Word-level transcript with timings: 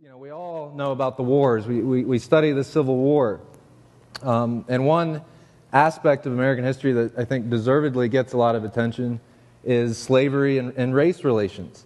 You 0.00 0.08
know, 0.08 0.16
we 0.16 0.30
all 0.30 0.72
know 0.76 0.92
about 0.92 1.16
the 1.16 1.24
wars. 1.24 1.66
We, 1.66 1.82
we, 1.82 2.04
we 2.04 2.20
study 2.20 2.52
the 2.52 2.62
Civil 2.62 2.96
War. 2.96 3.40
Um, 4.22 4.64
and 4.68 4.86
one 4.86 5.22
aspect 5.72 6.24
of 6.24 6.32
American 6.32 6.64
history 6.64 6.92
that 6.92 7.18
I 7.18 7.24
think 7.24 7.50
deservedly 7.50 8.08
gets 8.08 8.32
a 8.32 8.36
lot 8.36 8.54
of 8.54 8.62
attention 8.62 9.18
is 9.64 9.98
slavery 9.98 10.58
and, 10.58 10.72
and 10.76 10.94
race 10.94 11.24
relations. 11.24 11.84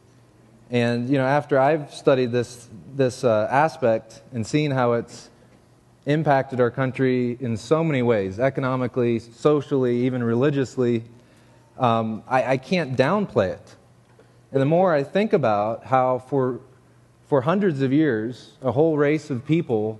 And, 0.71 1.09
you 1.09 1.17
know, 1.17 1.25
after 1.25 1.59
I've 1.59 1.95
studied 1.95 2.33
this, 2.33 2.69
this 2.95 3.25
uh, 3.25 3.49
aspect 3.51 4.21
and 4.35 4.47
seen 4.47 4.73
how 4.73 4.93
it's 4.93 5.31
impacted 6.05 6.61
our 6.61 6.71
country 6.71 7.39
in 7.41 7.57
so 7.57 7.83
many 7.83 8.03
ways 8.03 8.39
economically, 8.39 9.21
socially, 9.21 10.05
even 10.05 10.23
religiously 10.23 11.03
um, 11.79 12.23
I, 12.29 12.45
I 12.45 12.57
can't 12.59 12.95
downplay 12.95 13.55
it. 13.55 13.77
And 14.53 14.61
the 14.61 14.67
more 14.67 14.93
I 14.93 15.03
think 15.03 15.33
about 15.33 15.87
how, 15.87 16.19
for 16.19 16.61
for 17.33 17.41
hundreds 17.41 17.81
of 17.81 17.95
years, 17.95 18.59
a 18.61 18.71
whole 18.71 18.99
race 18.99 19.31
of 19.31 19.43
people 19.47 19.99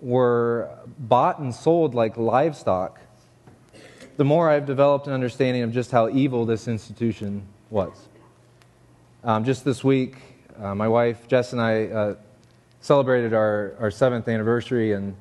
were 0.00 0.70
bought 1.00 1.40
and 1.40 1.52
sold 1.52 1.96
like 1.96 2.16
livestock, 2.16 3.00
the 4.16 4.24
more 4.24 4.48
I've 4.48 4.66
developed 4.66 5.08
an 5.08 5.12
understanding 5.12 5.64
of 5.64 5.72
just 5.72 5.90
how 5.90 6.08
evil 6.10 6.44
this 6.44 6.68
institution 6.68 7.42
was. 7.70 8.08
Um, 9.24 9.44
just 9.44 9.64
this 9.64 9.82
week, 9.82 10.18
uh, 10.60 10.76
my 10.76 10.86
wife 10.86 11.26
Jess 11.26 11.52
and 11.52 11.60
I 11.60 11.86
uh, 11.86 12.14
celebrated 12.80 13.34
our, 13.34 13.74
our 13.80 13.90
seventh 13.90 14.28
anniversary, 14.28 14.92
and 14.92 15.16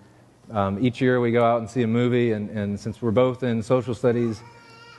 um, 0.52 0.78
each 0.86 1.02
year 1.02 1.20
we 1.20 1.32
go 1.32 1.44
out 1.44 1.62
and 1.62 1.68
see 1.68 1.82
a 1.82 1.88
movie. 1.88 2.34
And, 2.34 2.52
and 2.52 2.80
since 2.80 3.02
we're 3.02 3.10
both 3.10 3.42
in 3.42 3.64
social 3.64 3.96
studies, 3.96 4.44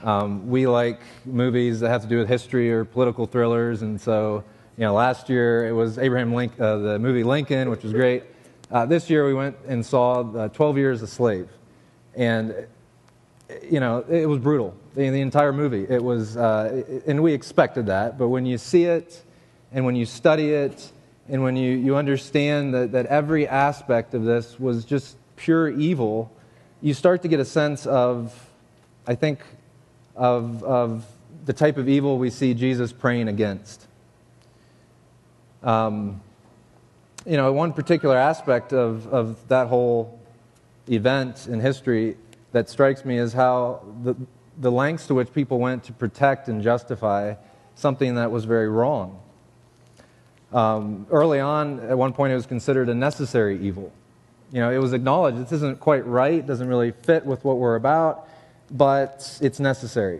um, 0.03 0.49
we 0.49 0.67
like 0.67 1.01
movies 1.25 1.79
that 1.79 1.91
have 1.91 2.03
to 2.03 2.09
do 2.09 2.19
with 2.19 2.29
history 2.29 2.73
or 2.73 2.85
political 2.85 3.25
thrillers, 3.25 3.83
and 3.83 4.01
so 4.01 4.43
you 4.81 4.87
know, 4.87 4.95
last 4.95 5.29
year 5.29 5.69
it 5.69 5.73
was 5.73 5.99
Abraham 5.99 6.33
Lincoln, 6.33 6.63
uh, 6.63 6.79
the 6.79 6.99
movie 6.99 7.23
Lincoln, 7.23 7.69
which 7.69 7.83
was 7.83 7.93
great. 7.93 8.25
Uh, 8.71 8.87
this 8.87 9.11
year 9.11 9.27
we 9.27 9.35
went 9.35 9.55
and 9.69 9.85
saw 9.85 10.23
uh, 10.23 10.49
12 10.49 10.79
Years 10.79 11.03
a 11.03 11.07
Slave. 11.07 11.51
And, 12.15 12.67
you 13.63 13.79
know, 13.79 14.03
it 14.09 14.25
was 14.25 14.39
brutal. 14.39 14.75
The, 14.95 15.11
the 15.11 15.21
entire 15.21 15.53
movie. 15.53 15.85
It 15.87 16.03
was, 16.03 16.35
uh, 16.39 17.03
and 17.07 17.23
we 17.23 17.35
expected 17.35 17.85
that. 17.87 18.17
But 18.17 18.29
when 18.29 18.47
you 18.47 18.57
see 18.57 18.85
it 18.85 19.23
and 19.71 19.85
when 19.85 19.97
you 19.97 20.07
study 20.07 20.55
it 20.55 20.91
and 21.29 21.43
when 21.43 21.57
you, 21.57 21.77
you 21.77 21.97
understand 21.97 22.73
that, 22.73 22.93
that 22.93 23.05
every 23.05 23.47
aspect 23.47 24.15
of 24.15 24.25
this 24.25 24.59
was 24.59 24.87
just 24.87 25.19
pure 25.37 25.69
evil, 25.69 26.33
you 26.81 26.95
start 26.95 27.21
to 27.21 27.29
get 27.29 27.39
a 27.39 27.45
sense 27.45 27.85
of, 27.85 28.35
I 29.07 29.15
think, 29.15 29.41
of, 30.17 30.65
of 30.65 31.05
the 31.45 31.53
type 31.53 31.77
of 31.77 31.87
evil 31.87 32.17
we 32.17 32.31
see 32.31 32.55
Jesus 32.55 32.95
praying 32.95 33.29
against. 33.29 33.89
Um, 35.63 36.21
you 37.27 37.37
know, 37.37 37.53
one 37.53 37.73
particular 37.73 38.17
aspect 38.17 38.73
of, 38.73 39.07
of 39.09 39.47
that 39.49 39.67
whole 39.67 40.19
event 40.89 41.47
in 41.47 41.61
history 41.61 42.17
that 42.53 42.69
strikes 42.69 43.05
me 43.05 43.19
is 43.19 43.33
how 43.33 43.85
the, 44.03 44.15
the 44.59 44.73
lengths 44.73 45.07
to 45.07 45.15
which 45.15 45.33
people 45.33 45.59
went 45.59 45.85
to 45.85 45.93
protect 45.93 46.49
and 46.49 46.63
justify 46.63 47.35
something 47.75 48.15
that 48.17 48.31
was 48.31 48.45
very 48.45 48.69
wrong. 48.69 49.21
Um, 50.53 51.07
early 51.11 51.41
on, 51.41 51.81
at 51.81 51.97
one 51.97 52.13
point, 52.13 52.33
it 52.33 52.37
was 52.37 52.47
considered 52.47 52.89
a 52.89 52.95
necessary 52.95 53.61
evil. 53.61 53.93
You 54.53 54.61
know, 54.61 54.73
it 54.73 54.79
was 54.79 54.93
acknowledged 54.93 55.39
this 55.39 55.53
isn't 55.53 55.79
quite 55.79 56.05
right, 56.07 56.45
doesn't 56.45 56.67
really 56.67 56.91
fit 56.91 57.25
with 57.25 57.45
what 57.45 57.59
we're 57.59 57.77
about, 57.77 58.29
but 58.71 59.39
it's 59.41 59.61
necessary. 59.61 60.19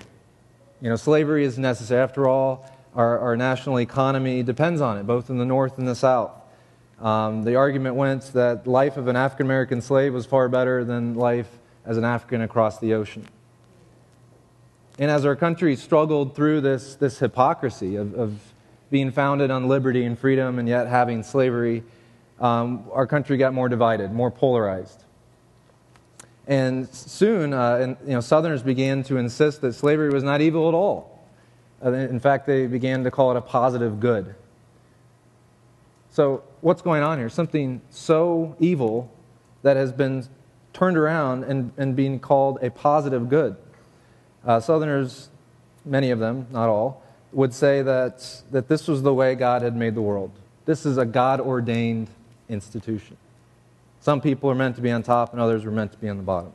You 0.81 0.89
know, 0.89 0.97
slavery 0.97 1.45
is 1.45 1.59
necessary. 1.59 2.01
After 2.01 2.29
all, 2.29 2.71
our, 2.95 3.19
our 3.19 3.37
national 3.37 3.81
economy 3.81 4.43
depends 4.43 4.81
on 4.81 4.99
it, 4.99 5.07
both 5.07 5.31
in 5.31 5.39
the 5.39 5.45
North 5.45 5.79
and 5.79 5.87
the 5.87 5.95
South. 5.95 6.33
Um, 7.01 7.45
the 7.45 7.57
argument 7.57 7.95
went 7.95 8.25
that 8.35 8.67
life 8.67 8.97
of 8.97 9.09
an 9.09 9.17
African 9.17 9.47
American 9.47 9.81
slave 9.81 10.13
was 10.13 10.27
far 10.27 10.49
better 10.49 10.85
than 10.85 11.15
life 11.15 11.49
as 11.87 11.97
an 11.97 12.05
African 12.05 12.43
across 12.43 12.79
the 12.79 12.95
ocean. 12.95 13.27
And 14.99 15.11
as 15.11 15.25
our 15.25 15.35
country 15.35 15.77
struggled 15.77 16.35
through 16.35 16.61
this, 16.61 16.97
this 16.97 17.19
hypocrisy 17.19 17.97
of, 17.97 18.15
of 18.15 18.39
being 18.91 19.11
founded 19.11 19.51
on 19.51 19.67
liberty 19.67 20.05
and 20.05 20.19
freedom 20.19 20.59
and 20.59 20.69
yet 20.69 20.89
having 20.89 21.23
slavery, 21.23 21.85
um, 22.39 22.85
our 22.93 23.07
country 23.07 23.39
got 23.39 23.55
more 23.55 23.69
divided, 23.69 24.13
more 24.13 24.31
polarized. 24.31 25.05
And 26.47 26.89
soon, 26.89 27.55
uh, 27.55 27.77
and, 27.77 27.97
you 28.05 28.13
know, 28.13 28.21
Southerners 28.21 28.63
began 28.63 29.03
to 29.05 29.17
insist 29.17 29.61
that 29.63 29.73
slavery 29.73 30.11
was 30.11 30.25
not 30.25 30.41
evil 30.41 30.69
at 30.69 30.75
all. 30.75 31.10
Uh, 31.85 31.93
in 31.93 32.21
fact, 32.21 32.47
they 32.47 32.67
began 32.67 33.05
to 33.05 33.11
call 33.11 33.31
it 33.31 33.37
a 33.37 33.41
positive 33.41 34.01
good. 34.01 34.35
So, 36.11 36.43
what's 36.61 36.83
going 36.83 37.03
on 37.03 37.19
here? 37.19 37.29
Something 37.29 37.81
so 37.91 38.57
evil 38.59 39.11
that 39.63 39.77
has 39.77 39.93
been 39.93 40.27
turned 40.73 40.97
around 40.97 41.45
and, 41.45 41.73
and 41.77 41.95
being 41.95 42.19
called 42.19 42.59
a 42.63 42.71
positive 42.71 43.29
good. 43.29 43.57
Uh, 44.45 44.61
Southerners, 44.61 45.29
many 45.85 46.11
of 46.11 46.19
them, 46.19 46.47
not 46.51 46.69
all, 46.69 47.03
would 47.33 47.55
say 47.55 47.83
that, 47.83 48.43
that 48.51 48.69
this 48.69 48.89
was 48.89 49.03
the 49.03 49.15
way 49.15 49.35
God 49.35 49.63
had 49.63 49.77
made 49.77 49.95
the 49.95 50.03
world. 50.03 50.33
This 50.65 50.85
is 50.85 50.99
a 50.99 51.05
God 51.05 51.41
ordained 51.41 52.09
institution. 52.49 53.17
Some 54.01 54.21
people 54.21 54.51
are 54.51 54.55
meant 54.55 54.77
to 54.77 54.83
be 54.83 54.91
on 54.91 55.03
top, 55.03 55.33
and 55.33 55.41
others 55.41 55.65
were 55.65 55.71
meant 55.71 55.93
to 55.93 55.99
be 55.99 56.09
on 56.09 56.17
the 56.17 56.23
bottom. 56.23 56.53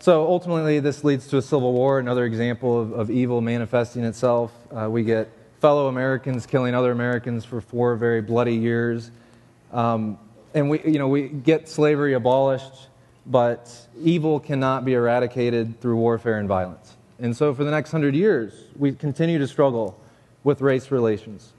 So 0.00 0.26
ultimately, 0.26 0.78
this 0.78 1.02
leads 1.02 1.26
to 1.28 1.38
a 1.38 1.42
civil 1.42 1.72
war, 1.72 1.98
another 1.98 2.24
example 2.24 2.80
of, 2.80 2.92
of 2.92 3.10
evil 3.10 3.40
manifesting 3.40 4.04
itself. 4.04 4.52
Uh, 4.70 4.88
we 4.88 5.02
get 5.02 5.28
fellow 5.60 5.88
Americans 5.88 6.46
killing 6.46 6.72
other 6.72 6.92
Americans 6.92 7.44
for 7.44 7.60
four 7.60 7.96
very 7.96 8.22
bloody 8.22 8.54
years. 8.54 9.10
Um, 9.72 10.16
and 10.54 10.70
we, 10.70 10.80
you 10.84 11.00
know, 11.00 11.08
we 11.08 11.28
get 11.28 11.68
slavery 11.68 12.14
abolished, 12.14 12.88
but 13.26 13.74
evil 14.00 14.38
cannot 14.38 14.84
be 14.84 14.94
eradicated 14.94 15.80
through 15.80 15.96
warfare 15.96 16.38
and 16.38 16.46
violence. 16.46 16.96
And 17.18 17.36
so 17.36 17.52
for 17.52 17.64
the 17.64 17.70
next 17.72 17.90
hundred 17.90 18.14
years, 18.14 18.54
we 18.76 18.92
continue 18.92 19.38
to 19.38 19.48
struggle 19.48 20.00
with 20.44 20.60
race 20.60 20.92
relations. 20.92 21.52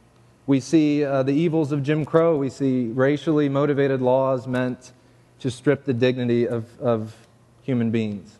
We 0.47 0.61
see 0.61 1.03
uh, 1.03 1.23
the 1.23 1.33
evils 1.33 1.73
of 1.73 1.83
Jim 1.83 2.05
Crow. 2.05 2.37
We 2.37 2.49
see 2.49 2.87
racially 2.87 3.49
motivated 3.49 4.01
laws 4.01 4.47
meant 4.47 4.93
to 5.39 5.51
strip 5.51 5.83
the 5.83 5.93
dignity 5.93 6.47
of, 6.47 6.65
of 6.79 7.13
human 7.69 7.91
beings. 7.91 8.39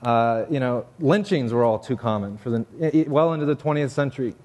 Uh, 0.00 0.44
you 0.48 0.60
know, 0.60 0.86
lynchings 1.00 1.52
were 1.52 1.64
all 1.64 1.80
too 1.80 1.96
common 1.96 2.38
for 2.38 2.50
the, 2.50 3.04
well 3.08 3.32
into 3.32 3.44
the 3.44 3.56
20th 3.56 3.90
century. 3.90 4.36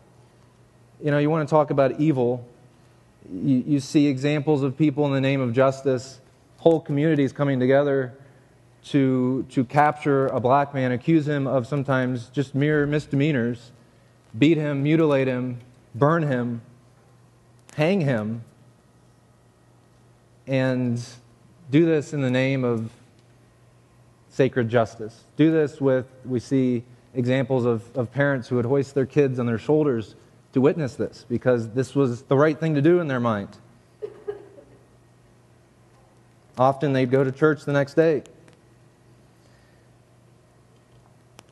You 1.03 1.11
know, 1.11 1.19
you 1.19 1.29
want 1.29 1.47
to 1.47 1.53
talk 1.53 1.69
about 1.69 1.99
evil, 1.99 2.43
you, 3.31 3.63
you 3.67 3.79
see 3.79 4.07
examples 4.07 4.63
of 4.63 4.75
people 4.75 5.05
in 5.05 5.11
the 5.11 5.21
name 5.21 5.39
of 5.39 5.53
justice, 5.53 6.19
whole 6.57 6.81
communities 6.81 7.31
coming 7.31 7.59
together 7.59 8.17
to, 8.85 9.45
to 9.51 9.63
capture 9.65 10.25
a 10.27 10.39
black 10.39 10.73
man, 10.73 10.91
accuse 10.91 11.27
him 11.27 11.45
of 11.45 11.67
sometimes 11.67 12.29
just 12.29 12.55
mere 12.55 12.87
misdemeanors, 12.87 13.71
beat 14.39 14.57
him, 14.57 14.81
mutilate 14.81 15.27
him, 15.27 15.59
burn 15.93 16.23
him, 16.23 16.63
hang 17.75 18.01
him, 18.01 18.43
and 20.47 21.05
do 21.69 21.85
this 21.85 22.13
in 22.13 22.21
the 22.21 22.31
name 22.31 22.63
of 22.63 22.89
sacred 24.33 24.67
justice. 24.67 25.25
Do 25.37 25.51
this 25.51 25.79
with, 25.79 26.07
we 26.25 26.39
see 26.39 26.83
examples 27.13 27.65
of, 27.65 27.95
of 27.95 28.11
parents 28.11 28.47
who 28.47 28.55
would 28.55 28.65
hoist 28.65 28.95
their 28.95 29.05
kids 29.05 29.37
on 29.37 29.45
their 29.45 29.59
shoulders 29.59 30.15
to 30.53 30.61
witness 30.61 30.95
this 30.95 31.23
because 31.29 31.69
this 31.69 31.93
was 31.93 32.23
the 32.23 32.35
right 32.35 32.59
thing 32.59 32.73
to 32.73 32.81
do 32.81 32.99
in 32.99 33.07
their 33.07 33.19
mind. 33.19 33.49
Often 36.57 36.93
they'd 36.93 37.11
go 37.11 37.23
to 37.23 37.31
church 37.31 37.63
the 37.63 37.73
next 37.73 37.93
day. 37.93 38.23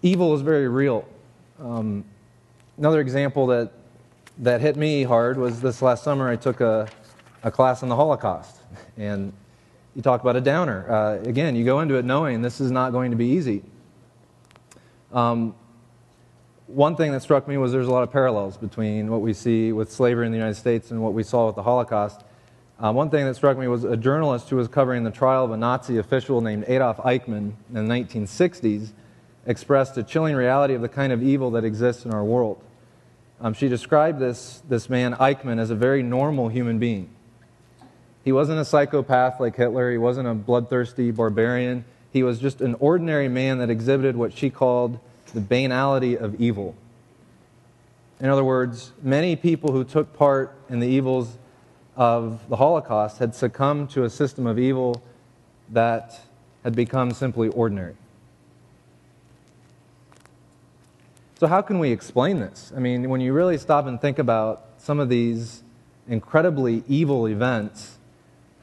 Evil 0.01 0.33
is 0.33 0.41
very 0.41 0.67
real. 0.67 1.07
Um, 1.59 2.03
another 2.79 2.99
example 2.99 3.45
that, 3.47 3.71
that 4.39 4.59
hit 4.59 4.75
me 4.75 5.03
hard 5.03 5.37
was 5.37 5.61
this 5.61 5.83
last 5.83 6.03
summer 6.03 6.27
I 6.27 6.35
took 6.35 6.61
a, 6.61 6.87
a 7.43 7.51
class 7.51 7.83
on 7.83 7.89
the 7.89 7.95
Holocaust. 7.95 8.57
And 8.97 9.33
you 9.95 10.01
talk 10.01 10.21
about 10.21 10.35
a 10.35 10.41
downer. 10.41 10.89
Uh, 10.89 11.19
again, 11.27 11.55
you 11.55 11.65
go 11.65 11.81
into 11.81 11.95
it 11.95 12.05
knowing 12.05 12.41
this 12.41 12.61
is 12.61 12.71
not 12.71 12.91
going 12.91 13.11
to 13.11 13.17
be 13.17 13.27
easy. 13.27 13.63
Um, 15.11 15.55
one 16.67 16.95
thing 16.95 17.11
that 17.11 17.21
struck 17.21 17.47
me 17.47 17.57
was 17.57 17.73
there's 17.73 17.87
a 17.87 17.91
lot 17.91 18.03
of 18.03 18.11
parallels 18.11 18.57
between 18.57 19.11
what 19.11 19.21
we 19.21 19.33
see 19.33 19.73
with 19.73 19.91
slavery 19.91 20.25
in 20.25 20.31
the 20.31 20.37
United 20.37 20.55
States 20.55 20.91
and 20.91 21.01
what 21.01 21.13
we 21.13 21.23
saw 21.23 21.47
with 21.47 21.55
the 21.55 21.63
Holocaust. 21.63 22.23
Uh, 22.79 22.91
one 22.91 23.09
thing 23.09 23.25
that 23.25 23.35
struck 23.35 23.57
me 23.57 23.67
was 23.67 23.83
a 23.83 23.97
journalist 23.97 24.49
who 24.49 24.55
was 24.55 24.67
covering 24.67 25.03
the 25.03 25.11
trial 25.11 25.43
of 25.43 25.51
a 25.51 25.57
Nazi 25.57 25.97
official 25.97 26.39
named 26.39 26.63
Adolf 26.67 26.97
Eichmann 26.97 27.53
in 27.69 27.73
the 27.73 27.81
1960s 27.81 28.91
expressed 29.45 29.97
a 29.97 30.03
chilling 30.03 30.35
reality 30.35 30.73
of 30.73 30.81
the 30.81 30.89
kind 30.89 31.11
of 31.11 31.21
evil 31.21 31.51
that 31.51 31.65
exists 31.65 32.05
in 32.05 32.13
our 32.13 32.23
world. 32.23 32.63
Um, 33.41 33.53
she 33.53 33.67
described 33.67 34.19
this, 34.19 34.61
this 34.69 34.89
man, 34.89 35.13
Eichmann, 35.15 35.59
as 35.59 35.71
a 35.71 35.75
very 35.75 36.03
normal 36.03 36.47
human 36.47 36.79
being. 36.79 37.09
He 38.23 38.31
wasn't 38.31 38.59
a 38.59 38.65
psychopath 38.65 39.39
like 39.39 39.55
Hitler. 39.55 39.91
He 39.91 39.97
wasn't 39.97 40.27
a 40.27 40.33
bloodthirsty 40.33 41.11
barbarian. 41.11 41.85
He 42.13 42.23
was 42.23 42.39
just 42.39 42.61
an 42.61 42.75
ordinary 42.79 43.27
man 43.27 43.57
that 43.59 43.69
exhibited 43.69 44.15
what 44.15 44.33
she 44.33 44.49
called 44.49 44.99
the 45.33 45.41
banality 45.41 46.17
of 46.17 46.39
evil. 46.39 46.75
In 48.19 48.29
other 48.29 48.43
words, 48.43 48.91
many 49.01 49.35
people 49.35 49.71
who 49.71 49.83
took 49.83 50.13
part 50.15 50.55
in 50.69 50.79
the 50.79 50.87
evils 50.87 51.37
of 51.95 52.47
the 52.49 52.57
Holocaust 52.57 53.17
had 53.17 53.33
succumbed 53.33 53.89
to 53.91 54.03
a 54.03 54.09
system 54.09 54.45
of 54.45 54.59
evil 54.59 55.01
that 55.69 56.19
had 56.63 56.75
become 56.75 57.11
simply 57.11 57.49
ordinary. 57.49 57.95
So, 61.39 61.47
how 61.47 61.63
can 61.63 61.79
we 61.79 61.91
explain 61.91 62.39
this? 62.39 62.71
I 62.75 62.79
mean, 62.79 63.09
when 63.09 63.19
you 63.19 63.33
really 63.33 63.57
stop 63.57 63.87
and 63.87 63.99
think 63.99 64.19
about 64.19 64.65
some 64.77 64.99
of 64.99 65.09
these 65.09 65.63
incredibly 66.07 66.83
evil 66.87 67.27
events, 67.27 67.97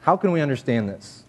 how 0.09 0.17
can 0.17 0.31
we 0.31 0.41
understand 0.41 0.89
this? 0.89 1.23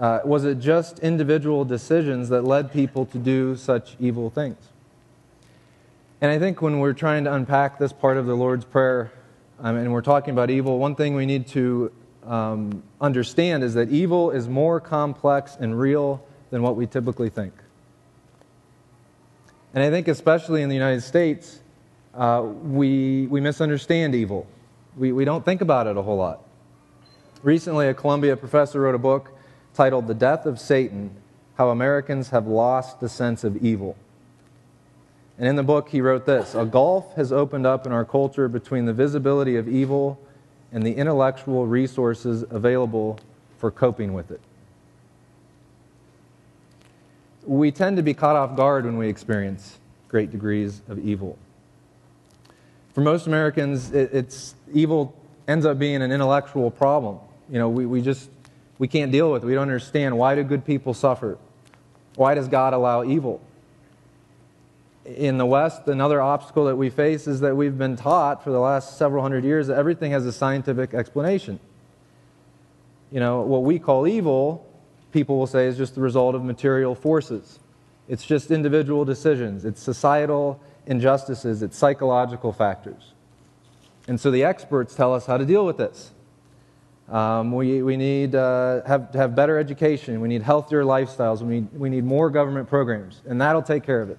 Uh, 0.00 0.18
was 0.24 0.44
it 0.44 0.58
just 0.58 0.98
individual 0.98 1.64
decisions 1.64 2.28
that 2.28 2.42
led 2.42 2.72
people 2.72 3.06
to 3.06 3.18
do 3.18 3.54
such 3.54 3.94
evil 4.00 4.30
things? 4.30 4.58
And 6.20 6.32
I 6.32 6.40
think 6.40 6.60
when 6.60 6.80
we're 6.80 6.92
trying 6.92 7.22
to 7.22 7.32
unpack 7.32 7.78
this 7.78 7.92
part 7.92 8.16
of 8.16 8.26
the 8.26 8.34
Lord's 8.34 8.64
Prayer 8.64 9.12
um, 9.60 9.76
and 9.76 9.92
we're 9.92 10.02
talking 10.02 10.32
about 10.32 10.50
evil, 10.50 10.80
one 10.80 10.96
thing 10.96 11.14
we 11.14 11.24
need 11.24 11.46
to 11.50 11.92
um, 12.24 12.82
understand 13.00 13.62
is 13.62 13.74
that 13.74 13.90
evil 13.90 14.32
is 14.32 14.48
more 14.48 14.80
complex 14.80 15.56
and 15.60 15.78
real 15.78 16.20
than 16.50 16.62
what 16.62 16.74
we 16.74 16.84
typically 16.84 17.30
think. 17.30 17.54
And 19.72 19.84
I 19.84 19.90
think, 19.90 20.08
especially 20.08 20.62
in 20.62 20.68
the 20.68 20.74
United 20.74 21.02
States, 21.02 21.60
uh, 22.12 22.42
we, 22.44 23.28
we 23.28 23.40
misunderstand 23.40 24.16
evil. 24.16 24.48
We, 24.96 25.12
we 25.12 25.24
don't 25.24 25.44
think 25.44 25.60
about 25.60 25.86
it 25.86 25.96
a 25.96 26.02
whole 26.02 26.16
lot. 26.16 26.42
Recently, 27.42 27.88
a 27.88 27.94
Columbia 27.94 28.36
professor 28.36 28.80
wrote 28.80 28.94
a 28.94 28.98
book 28.98 29.30
titled 29.74 30.06
The 30.06 30.14
Death 30.14 30.46
of 30.46 30.58
Satan 30.58 31.10
How 31.56 31.68
Americans 31.68 32.30
Have 32.30 32.46
Lost 32.46 33.00
the 33.00 33.08
Sense 33.08 33.44
of 33.44 33.56
Evil. 33.58 33.96
And 35.38 35.46
in 35.46 35.56
the 35.56 35.62
book, 35.62 35.90
he 35.90 36.00
wrote 36.00 36.24
this 36.24 36.54
A 36.54 36.64
gulf 36.64 37.14
has 37.14 37.32
opened 37.32 37.66
up 37.66 37.86
in 37.86 37.92
our 37.92 38.04
culture 38.04 38.48
between 38.48 38.86
the 38.86 38.92
visibility 38.94 39.56
of 39.56 39.68
evil 39.68 40.18
and 40.72 40.82
the 40.82 40.94
intellectual 40.94 41.66
resources 41.66 42.44
available 42.50 43.18
for 43.58 43.70
coping 43.70 44.14
with 44.14 44.30
it. 44.30 44.40
We 47.44 47.70
tend 47.70 47.98
to 47.98 48.02
be 48.02 48.14
caught 48.14 48.34
off 48.34 48.56
guard 48.56 48.86
when 48.86 48.96
we 48.96 49.08
experience 49.08 49.78
great 50.08 50.30
degrees 50.30 50.82
of 50.88 50.98
evil. 50.98 51.38
For 52.92 53.02
most 53.02 53.26
Americans, 53.26 53.92
it's 53.92 54.54
evil 54.72 55.14
ends 55.48 55.66
up 55.66 55.78
being 55.78 56.02
an 56.02 56.12
intellectual 56.12 56.70
problem. 56.70 57.18
You 57.50 57.58
know, 57.58 57.68
we, 57.68 57.86
we 57.86 58.02
just 58.02 58.30
we 58.78 58.88
can't 58.88 59.12
deal 59.12 59.30
with 59.32 59.42
it. 59.42 59.46
We 59.46 59.54
don't 59.54 59.62
understand 59.62 60.16
why 60.18 60.34
do 60.34 60.42
good 60.42 60.64
people 60.64 60.94
suffer? 60.94 61.38
Why 62.16 62.34
does 62.34 62.48
God 62.48 62.72
allow 62.72 63.04
evil? 63.04 63.40
in 65.06 65.38
the 65.38 65.46
West, 65.46 65.86
another 65.86 66.20
obstacle 66.20 66.64
that 66.64 66.76
we 66.76 66.90
face 66.90 67.26
is 67.26 67.40
that 67.40 67.56
we've 67.56 67.78
been 67.78 67.96
taught 67.96 68.42
for 68.42 68.50
the 68.50 68.58
last 68.58 68.98
several 68.98 69.22
hundred 69.22 69.44
years 69.44 69.68
that 69.68 69.78
everything 69.78 70.10
has 70.10 70.26
a 70.26 70.32
scientific 70.32 70.94
explanation. 70.94 71.60
You 73.12 73.20
know, 73.20 73.42
what 73.42 73.62
we 73.62 73.78
call 73.78 74.08
evil, 74.08 74.66
people 75.12 75.38
will 75.38 75.46
say, 75.46 75.66
is 75.66 75.76
just 75.76 75.94
the 75.94 76.00
result 76.00 76.34
of 76.34 76.42
material 76.42 76.94
forces. 76.94 77.60
It's 78.08 78.24
just 78.24 78.50
individual 78.50 79.04
decisions, 79.04 79.64
it's 79.64 79.80
societal 79.80 80.60
injustices, 80.86 81.62
it's 81.62 81.76
psychological 81.76 82.52
factors. 82.52 83.12
And 84.08 84.20
so 84.20 84.30
the 84.30 84.44
experts 84.44 84.94
tell 84.94 85.12
us 85.14 85.26
how 85.26 85.36
to 85.36 85.44
deal 85.44 85.66
with 85.66 85.76
this. 85.76 86.12
Um, 87.08 87.52
we, 87.52 87.82
we 87.82 87.96
need 87.96 88.34
uh, 88.34 88.82
have, 88.84 89.12
to 89.12 89.18
have 89.18 89.34
better 89.34 89.58
education. 89.58 90.20
We 90.20 90.28
need 90.28 90.42
healthier 90.42 90.82
lifestyles. 90.82 91.40
We 91.40 91.60
need, 91.60 91.72
we 91.72 91.88
need 91.88 92.04
more 92.04 92.30
government 92.30 92.68
programs, 92.68 93.22
and 93.26 93.40
that'll 93.40 93.62
take 93.62 93.84
care 93.84 94.02
of 94.02 94.10
it. 94.10 94.18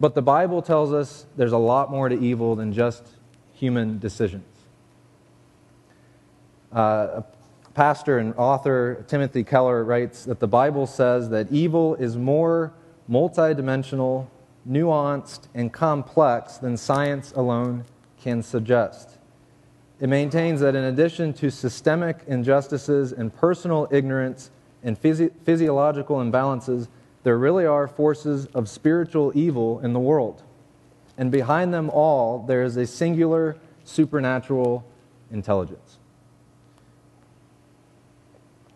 But 0.00 0.14
the 0.14 0.22
Bible 0.22 0.62
tells 0.62 0.92
us 0.92 1.26
there's 1.36 1.52
a 1.52 1.58
lot 1.58 1.90
more 1.90 2.08
to 2.08 2.18
evil 2.18 2.56
than 2.56 2.72
just 2.72 3.06
human 3.52 3.98
decisions. 3.98 4.44
Uh, 6.72 7.22
pastor 7.74 8.18
and 8.18 8.34
author 8.36 9.04
Timothy 9.08 9.44
Keller 9.44 9.84
writes 9.84 10.24
that 10.24 10.40
the 10.40 10.48
Bible 10.48 10.86
says 10.86 11.28
that 11.30 11.52
evil 11.52 11.94
is 11.96 12.16
more 12.16 12.72
multidimensional, 13.10 14.26
nuanced, 14.68 15.48
and 15.54 15.72
complex 15.72 16.58
than 16.58 16.76
science 16.76 17.32
alone 17.32 17.84
can 18.20 18.42
suggest. 18.42 19.18
It 20.00 20.08
maintains 20.08 20.60
that 20.60 20.74
in 20.74 20.84
addition 20.84 21.32
to 21.34 21.50
systemic 21.50 22.24
injustices 22.26 23.12
and 23.12 23.34
personal 23.34 23.88
ignorance 23.90 24.50
and 24.82 25.00
physi- 25.00 25.30
physiological 25.44 26.16
imbalances, 26.16 26.88
there 27.22 27.38
really 27.38 27.66
are 27.66 27.86
forces 27.86 28.46
of 28.46 28.68
spiritual 28.68 29.30
evil 29.34 29.78
in 29.80 29.92
the 29.92 30.00
world. 30.00 30.42
And 31.16 31.30
behind 31.30 31.72
them 31.72 31.88
all, 31.90 32.40
there 32.40 32.64
is 32.64 32.76
a 32.76 32.86
singular 32.86 33.56
supernatural 33.84 34.84
intelligence. 35.30 35.98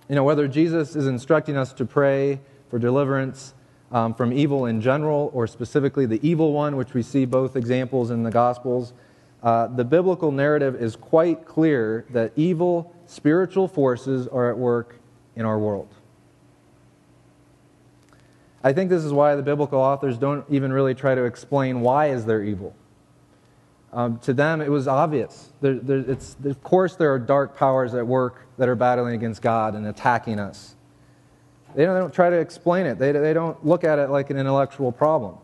You 0.08 0.14
know, 0.14 0.24
whether 0.24 0.46
Jesus 0.46 0.94
is 0.94 1.08
instructing 1.08 1.56
us 1.56 1.72
to 1.72 1.84
pray 1.84 2.40
for 2.70 2.78
deliverance 2.78 3.54
um, 3.92 4.14
from 4.14 4.32
evil 4.32 4.66
in 4.66 4.80
general 4.80 5.30
or 5.32 5.46
specifically 5.46 6.06
the 6.06 6.26
evil 6.26 6.52
one, 6.52 6.76
which 6.76 6.94
we 6.94 7.02
see 7.02 7.24
both 7.24 7.56
examples 7.56 8.10
in 8.10 8.22
the 8.22 8.30
Gospels, 8.30 8.92
uh, 9.42 9.68
the 9.68 9.84
biblical 9.84 10.32
narrative 10.32 10.74
is 10.74 10.96
quite 10.96 11.44
clear 11.44 12.04
that 12.10 12.32
evil 12.36 12.94
spiritual 13.06 13.68
forces 13.68 14.26
are 14.28 14.50
at 14.50 14.58
work 14.58 14.98
in 15.36 15.44
our 15.44 15.58
world. 15.58 15.88
I 18.64 18.72
think 18.72 18.90
this 18.90 19.04
is 19.04 19.12
why 19.12 19.36
the 19.36 19.42
biblical 19.42 19.78
authors 19.78 20.18
don't 20.18 20.44
even 20.50 20.72
really 20.72 20.94
try 20.94 21.14
to 21.14 21.24
explain 21.24 21.80
why 21.80 22.06
is 22.06 22.24
there 22.24 22.42
evil. 22.42 22.74
Um, 23.92 24.18
to 24.20 24.34
them, 24.34 24.60
it 24.60 24.70
was 24.70 24.88
obvious. 24.88 25.52
There, 25.60 25.74
there, 25.74 25.98
of 26.08 26.62
course, 26.62 26.96
there 26.96 27.12
are 27.14 27.18
dark 27.18 27.56
powers 27.56 27.94
at 27.94 28.06
work 28.06 28.46
that 28.58 28.68
are 28.68 28.74
battling 28.74 29.14
against 29.14 29.40
God 29.40 29.74
and 29.74 29.86
attacking 29.86 30.38
us. 30.38 30.75
They 31.76 31.84
don't, 31.84 31.94
they 31.94 32.00
don't 32.00 32.14
try 32.14 32.30
to 32.30 32.36
explain 32.36 32.86
it. 32.86 32.98
They, 32.98 33.12
they 33.12 33.34
don't 33.34 33.64
look 33.64 33.84
at 33.84 33.98
it 33.98 34.08
like 34.08 34.30
an 34.30 34.38
intellectual 34.38 34.90
problem. 34.90 35.36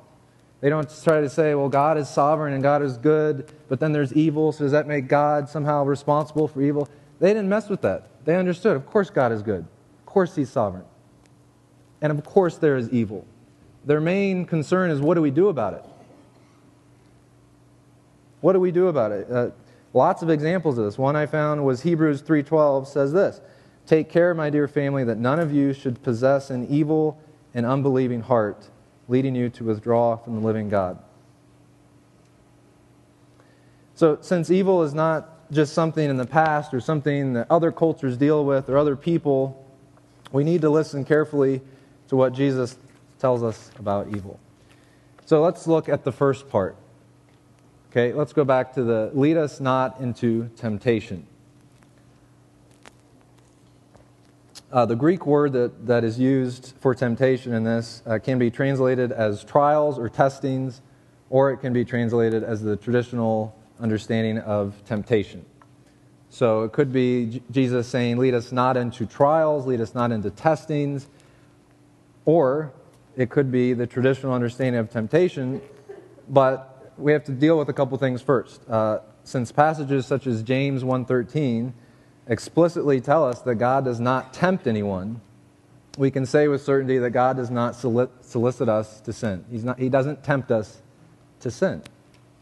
They 0.63 0.71
don't 0.71 0.89
try 1.05 1.21
to 1.21 1.29
say, 1.29 1.55
well, 1.55 1.69
God 1.69 1.99
is 1.99 2.09
sovereign 2.09 2.55
and 2.55 2.63
God 2.63 2.83
is 2.83 2.97
good, 2.97 3.53
but 3.69 3.81
then 3.81 3.93
there's 3.93 4.13
evil, 4.15 4.51
so 4.53 4.65
does 4.65 4.73
that 4.73 4.87
make 4.87 5.09
God 5.09 5.49
somehow 5.49 5.85
responsible 5.85 6.49
for 6.49 6.63
evil? 6.63 6.89
They 7.21 7.29
didn't 7.35 7.49
mess 7.49 7.69
with 7.69 7.83
that. 7.83 8.09
They 8.25 8.37
understood, 8.37 8.77
of 8.77 8.87
course, 8.87 9.11
God 9.11 9.31
is 9.31 9.43
good. 9.43 9.67
Of 10.01 10.07
course, 10.07 10.35
He's 10.35 10.49
sovereign. 10.49 10.85
And 12.01 12.11
of 12.11 12.25
course, 12.25 12.57
there 12.57 12.77
is 12.77 12.89
evil. 12.91 13.27
Their 13.85 14.01
main 14.01 14.47
concern 14.47 14.91
is 14.91 15.01
what 15.01 15.15
do 15.15 15.23
we 15.23 15.31
do 15.31 15.49
about 15.49 15.75
it? 15.75 15.85
What 18.41 18.55
do 18.55 18.61
we 18.61 18.73
do 18.73 18.89
about 18.89 19.13
it? 19.13 19.31
Uh, 19.31 19.51
lots 19.93 20.23
of 20.23 20.31
examples 20.31 20.79
of 20.79 20.85
this. 20.85 20.97
One 20.97 21.15
I 21.15 21.27
found 21.27 21.65
was 21.65 21.83
Hebrews 21.83 22.23
3:12 22.23 22.87
says 22.87 23.13
this: 23.13 23.41
"Take 23.87 24.09
care, 24.09 24.35
my 24.35 24.51
dear 24.51 24.69
family, 24.69 25.05
that 25.05 25.19
none 25.19 25.39
of 25.39 25.53
you 25.53 25.73
should 25.73 26.03
possess 26.03 26.51
an 26.51 26.67
evil 26.69 27.19
and 27.55 27.67
unbelieving 27.67 28.23
heart, 28.23 28.69
leading 29.09 29.35
you 29.35 29.49
to 29.51 29.65
withdraw 29.65 30.17
from 30.17 30.37
the 30.37 30.47
living 30.47 30.69
God." 30.69 30.99
So, 33.95 34.19
since 34.21 34.51
evil 34.51 34.83
is 34.83 34.95
not 34.95 35.51
just 35.53 35.75
something 35.75 36.09
in 36.09 36.17
the 36.17 36.27
past 36.27 36.73
or 36.73 36.81
something 36.81 37.35
that 37.35 37.47
other 37.51 37.71
cultures 37.71 38.17
deal 38.17 38.45
with 38.45 38.69
or 38.71 38.79
other 38.79 38.97
people, 38.97 39.63
we 40.33 40.45
need 40.45 40.63
to 40.63 40.71
listen 40.71 41.05
carefully 41.05 41.61
to 42.09 42.17
what 42.17 42.33
Jesus 42.33 42.77
tells 43.19 43.43
us 43.43 43.71
about 43.79 44.09
evil. 44.09 44.41
So 45.27 45.43
let's 45.43 45.67
look 45.67 45.89
at 45.89 46.05
the 46.05 46.13
first 46.13 46.49
part. 46.49 46.75
Okay, 47.91 48.13
let's 48.13 48.33
go 48.33 48.45
back 48.45 48.73
to 48.75 48.83
the 48.83 49.11
lead 49.15 49.37
us 49.37 49.61
not 49.61 50.01
into 50.01 50.49
temptation. 50.57 51.27
Uh, 54.73 54.87
the 54.87 54.97
Greek 54.97 55.27
word 55.27 55.53
that, 55.53 55.87
that 55.87 56.03
is 56.03 56.19
used 56.19 56.73
for 56.81 56.95
temptation 56.95 57.53
in 57.53 57.63
this 57.63 58.03
uh, 58.07 58.19
can 58.19 58.39
be 58.39 58.51
translated 58.51 59.13
as 59.13 59.45
trials 59.45 59.99
or 59.99 60.09
testings, 60.09 60.81
or 61.29 61.51
it 61.51 61.59
can 61.59 61.75
be 61.75 61.85
translated 61.85 62.43
as 62.43 62.63
the 62.63 62.75
traditional 62.75 63.55
understanding 63.81 64.39
of 64.39 64.83
temptation. 64.87 65.45
So 66.31 66.63
it 66.63 66.73
could 66.73 66.91
be 66.91 67.43
Jesus 67.51 67.87
saying, 67.87 68.17
Lead 68.17 68.33
us 68.33 68.51
not 68.51 68.79
into 68.79 69.05
trials, 69.05 69.67
lead 69.67 69.83
us 69.83 69.95
not 69.95 70.11
into 70.11 70.31
testings, 70.31 71.07
or 72.25 72.73
it 73.15 73.29
could 73.29 73.53
be 73.53 73.75
the 73.75 73.87
traditional 73.87 74.33
understanding 74.33 74.81
of 74.81 74.89
temptation, 74.89 75.61
but 76.31 76.95
we 76.97 77.13
have 77.13 77.25
to 77.25 77.33
deal 77.33 77.59
with 77.59 77.69
a 77.69 77.75
couple 77.75 77.99
things 77.99 78.23
first. 78.23 78.67
Uh, 78.71 79.01
since 79.23 79.53
passages 79.53 80.07
such 80.07 80.27
as 80.27 80.43
James 80.43 80.83
1:13 80.83 81.75
explicitly 82.33 83.01
tell 83.01 83.25
us 83.25 83.41
that 83.43 83.57
God 83.57 83.85
does 83.85 84.01
not 84.01 84.33
tempt 84.33 84.67
anyone, 84.67 85.21
we 85.99 86.11
can 86.11 86.25
say 86.25 86.49
with 86.49 86.63
certainty 86.63 86.99
that 86.99 87.11
God 87.11 87.37
does 87.37 87.51
not 87.51 87.77
solicit 87.77 88.69
us 88.69 89.01
to 89.03 89.13
sin. 89.13 89.45
He's 89.51 89.65
not, 89.65 89.79
he 89.79 89.89
doesn't 89.89 90.25
tempt 90.25 90.51
us 90.51 90.81
to 91.41 91.51
sin. 91.51 91.83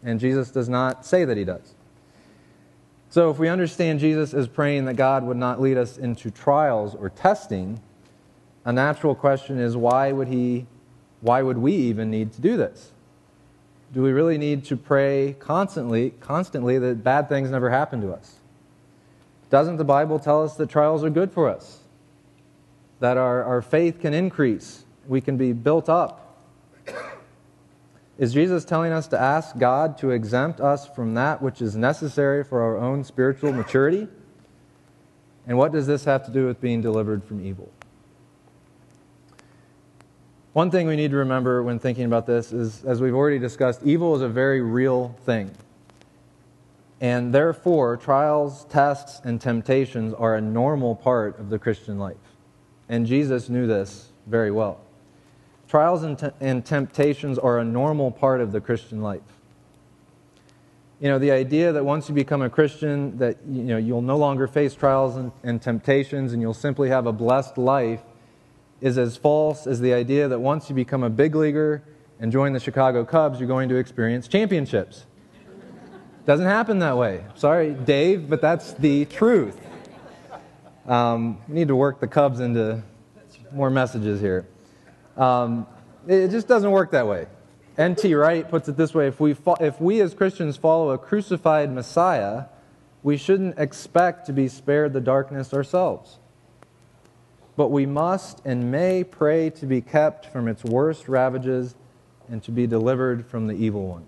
And 0.03 0.19
Jesus 0.19 0.49
does 0.49 0.69
not 0.69 1.05
say 1.05 1.25
that 1.25 1.37
he 1.37 1.43
does. 1.43 1.75
So 3.09 3.29
if 3.29 3.37
we 3.37 3.49
understand 3.49 3.99
Jesus 3.99 4.33
as 4.33 4.47
praying 4.47 4.85
that 4.85 4.95
God 4.95 5.23
would 5.25 5.37
not 5.37 5.59
lead 5.59 5.77
us 5.77 5.97
into 5.97 6.31
trials 6.31 6.95
or 6.95 7.09
testing, 7.09 7.81
a 8.63 8.71
natural 8.71 9.13
question 9.13 9.59
is 9.59 9.75
why 9.75 10.13
would 10.13 10.29
he 10.29 10.65
why 11.19 11.41
would 11.43 11.57
we 11.57 11.73
even 11.73 12.09
need 12.09 12.33
to 12.33 12.41
do 12.41 12.57
this? 12.57 12.91
Do 13.93 14.01
we 14.01 14.11
really 14.11 14.37
need 14.37 14.65
to 14.65 14.77
pray 14.77 15.35
constantly, 15.39 16.11
constantly 16.19 16.79
that 16.79 17.03
bad 17.03 17.29
things 17.29 17.51
never 17.51 17.69
happen 17.69 18.01
to 18.01 18.11
us? 18.11 18.37
Doesn't 19.51 19.77
the 19.77 19.83
Bible 19.83 20.17
tell 20.17 20.43
us 20.43 20.55
that 20.55 20.69
trials 20.69 21.03
are 21.03 21.09
good 21.09 21.31
for 21.31 21.49
us? 21.49 21.81
That 23.01 23.17
our, 23.17 23.43
our 23.43 23.61
faith 23.61 23.99
can 23.99 24.13
increase, 24.13 24.85
we 25.07 25.21
can 25.21 25.37
be 25.37 25.53
built 25.53 25.89
up. 25.89 26.17
Is 28.17 28.33
Jesus 28.33 28.63
telling 28.63 28.91
us 28.93 29.07
to 29.07 29.19
ask 29.19 29.57
God 29.57 29.97
to 29.99 30.11
exempt 30.11 30.61
us 30.61 30.87
from 30.87 31.15
that 31.15 31.41
which 31.41 31.61
is 31.61 31.75
necessary 31.75 32.43
for 32.43 32.61
our 32.61 32.77
own 32.77 33.03
spiritual 33.03 33.51
maturity? 33.51 34.07
And 35.47 35.57
what 35.57 35.71
does 35.71 35.85
this 35.85 36.05
have 36.05 36.25
to 36.27 36.31
do 36.31 36.45
with 36.45 36.61
being 36.61 36.81
delivered 36.81 37.23
from 37.23 37.43
evil? 37.45 37.69
One 40.53 40.69
thing 40.69 40.87
we 40.87 40.95
need 40.95 41.11
to 41.11 41.17
remember 41.17 41.63
when 41.63 41.79
thinking 41.79 42.05
about 42.05 42.25
this 42.25 42.53
is, 42.53 42.85
as 42.85 43.01
we've 43.01 43.15
already 43.15 43.39
discussed, 43.39 43.81
evil 43.83 44.15
is 44.15 44.21
a 44.21 44.29
very 44.29 44.61
real 44.61 45.15
thing. 45.25 45.51
And 47.01 47.33
therefore, 47.33 47.97
trials, 47.97 48.65
tests, 48.65 49.21
and 49.23 49.41
temptations 49.41 50.13
are 50.13 50.35
a 50.35 50.41
normal 50.41 50.95
part 50.95 51.39
of 51.39 51.49
the 51.49 51.57
Christian 51.57 51.97
life. 51.97 52.15
And 52.87 53.07
Jesus 53.07 53.49
knew 53.49 53.65
this 53.65 54.11
very 54.27 54.51
well. 54.51 54.79
Trials 55.67 56.03
and, 56.03 56.17
te- 56.19 56.29
and 56.39 56.63
temptations 56.63 57.39
are 57.39 57.57
a 57.57 57.65
normal 57.65 58.11
part 58.11 58.39
of 58.39 58.51
the 58.51 58.61
Christian 58.61 59.01
life. 59.01 59.21
You 60.99 61.09
know, 61.09 61.17
the 61.17 61.31
idea 61.31 61.71
that 61.71 61.83
once 61.83 62.07
you 62.07 62.13
become 62.13 62.43
a 62.43 62.49
Christian, 62.49 63.17
that 63.17 63.37
you 63.49 63.63
know, 63.63 63.77
you'll 63.77 64.03
no 64.03 64.17
longer 64.17 64.45
face 64.45 64.75
trials 64.75 65.15
and, 65.15 65.31
and 65.41 65.59
temptations 65.59 66.33
and 66.33 66.41
you'll 66.41 66.53
simply 66.53 66.89
have 66.89 67.07
a 67.07 67.11
blessed 67.11 67.57
life 67.57 68.01
is 68.81 68.99
as 68.99 69.17
false 69.17 69.65
as 69.65 69.79
the 69.79 69.93
idea 69.93 70.27
that 70.27 70.39
once 70.39 70.69
you 70.69 70.75
become 70.75 71.01
a 71.01 71.09
big 71.09 71.33
leaguer 71.33 71.81
and 72.19 72.31
join 72.31 72.53
the 72.53 72.59
Chicago 72.59 73.03
Cubs, 73.03 73.39
you're 73.39 73.47
going 73.47 73.69
to 73.69 73.77
experience 73.77 74.27
championships. 74.27 75.05
Doesn't 76.31 76.45
happen 76.45 76.79
that 76.79 76.95
way. 76.95 77.25
Sorry, 77.35 77.73
Dave, 77.73 78.29
but 78.29 78.39
that's 78.39 78.71
the 78.75 79.03
truth. 79.03 79.59
Um, 80.87 81.37
we 81.49 81.55
need 81.55 81.67
to 81.67 81.75
work 81.75 81.99
the 81.99 82.07
Cubs 82.07 82.39
into 82.39 82.81
more 83.51 83.69
messages 83.69 84.21
here. 84.21 84.47
Um, 85.17 85.67
it 86.07 86.29
just 86.29 86.47
doesn't 86.47 86.71
work 86.71 86.91
that 86.91 87.05
way. 87.05 87.27
N.T. 87.77 88.15
Wright 88.15 88.49
puts 88.49 88.69
it 88.69 88.77
this 88.77 88.93
way 88.93 89.07
if 89.07 89.19
we, 89.19 89.33
fo- 89.33 89.57
if 89.59 89.81
we 89.81 89.99
as 89.99 90.13
Christians 90.13 90.55
follow 90.55 90.91
a 90.91 90.97
crucified 90.97 91.69
Messiah, 91.69 92.45
we 93.03 93.17
shouldn't 93.17 93.59
expect 93.59 94.25
to 94.27 94.31
be 94.31 94.47
spared 94.47 94.93
the 94.93 95.01
darkness 95.01 95.53
ourselves 95.53 96.19
but 97.57 97.67
we 97.67 97.85
must 97.85 98.41
and 98.45 98.71
may 98.71 99.03
pray 99.03 99.49
to 99.49 99.65
be 99.65 99.81
kept 99.81 100.27
from 100.27 100.47
its 100.47 100.63
worst 100.63 101.09
ravages 101.09 101.75
and 102.29 102.41
to 102.41 102.51
be 102.51 102.65
delivered 102.65 103.25
from 103.25 103.47
the 103.47 103.53
evil 103.53 103.85
one. 103.85 104.05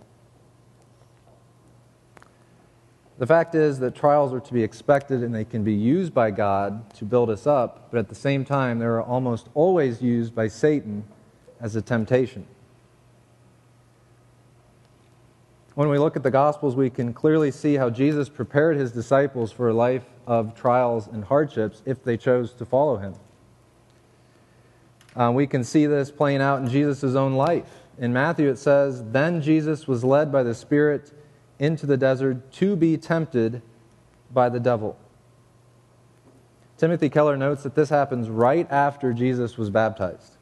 The 3.24 3.27
fact 3.27 3.56
is 3.56 3.80
that 3.80 3.96
trials 3.96 4.34
are 4.34 4.42
to 4.42 4.53
be 4.53 4.62
expected 4.62 5.24
and 5.24 5.34
they 5.34 5.46
can 5.46 5.63
be 5.63 5.74
used 5.74 6.13
by 6.13 6.30
God 6.30 6.94
to 6.96 7.06
build 7.06 7.30
us 7.30 7.48
up, 7.48 7.88
but 7.89 7.98
at 7.98 8.10
the 8.10 8.15
same 8.15 8.44
time, 8.44 8.80
they 8.80 8.86
are 8.86 9.01
almost 9.01 9.48
always 9.53 10.01
used 10.01 10.36
by 10.36 10.50
Satan 10.50 11.06
as 11.62 11.77
a 11.77 11.82
temptation. 11.82 12.46
When 15.75 15.88
we 15.88 16.00
look 16.00 16.18
at 16.18 16.24
the 16.24 16.32
Gospels, 16.32 16.75
we 16.75 16.89
can 16.89 17.13
clearly 17.13 17.50
see 17.50 17.75
how 17.75 17.89
Jesus 17.89 18.27
prepared 18.27 18.75
his 18.75 18.92
disciples 18.92 19.53
for 19.53 19.70
a 19.70 19.74
life 19.74 20.03
of 20.27 20.53
trials 20.53 21.08
and 21.08 21.24
hardships 21.24 21.82
if 21.86 22.03
they 22.03 22.18
chose 22.18 22.51
to 22.56 22.65
follow 22.65 22.98
him. 22.98 23.13
Uh, 25.15 25.32
we 25.34 25.48
can 25.48 25.63
see 25.63 25.86
this 25.86 26.12
playing 26.12 26.42
out 26.42 26.62
in 26.62 26.68
Jesus' 26.68 27.15
own 27.15 27.36
life. 27.36 27.84
In 27.98 28.12
Matthew, 28.12 28.50
it 28.50 28.58
says, 28.58 29.01
Then 29.01 29.42
Jesus 29.42 29.88
was 29.88 30.03
led 30.03 30.30
by 30.30 30.44
the 30.44 30.53
Spirit 30.53 31.13
into 31.60 31.86
the 31.86 31.98
desert 31.98 32.52
to 32.54 32.76
be 32.76 32.98
tempted 32.98 33.62
by 34.32 34.50
the 34.50 34.60
devil. 34.60 34.98
Timothy 36.78 37.10
Keller 37.10 37.38
notes 37.38 37.64
that 37.64 37.76
this 37.76 37.90
happens 37.90 38.30
right 38.30 38.70
after 38.72 39.14
Jesus 39.14 39.58
was 39.58 39.70
baptized. 39.70 40.38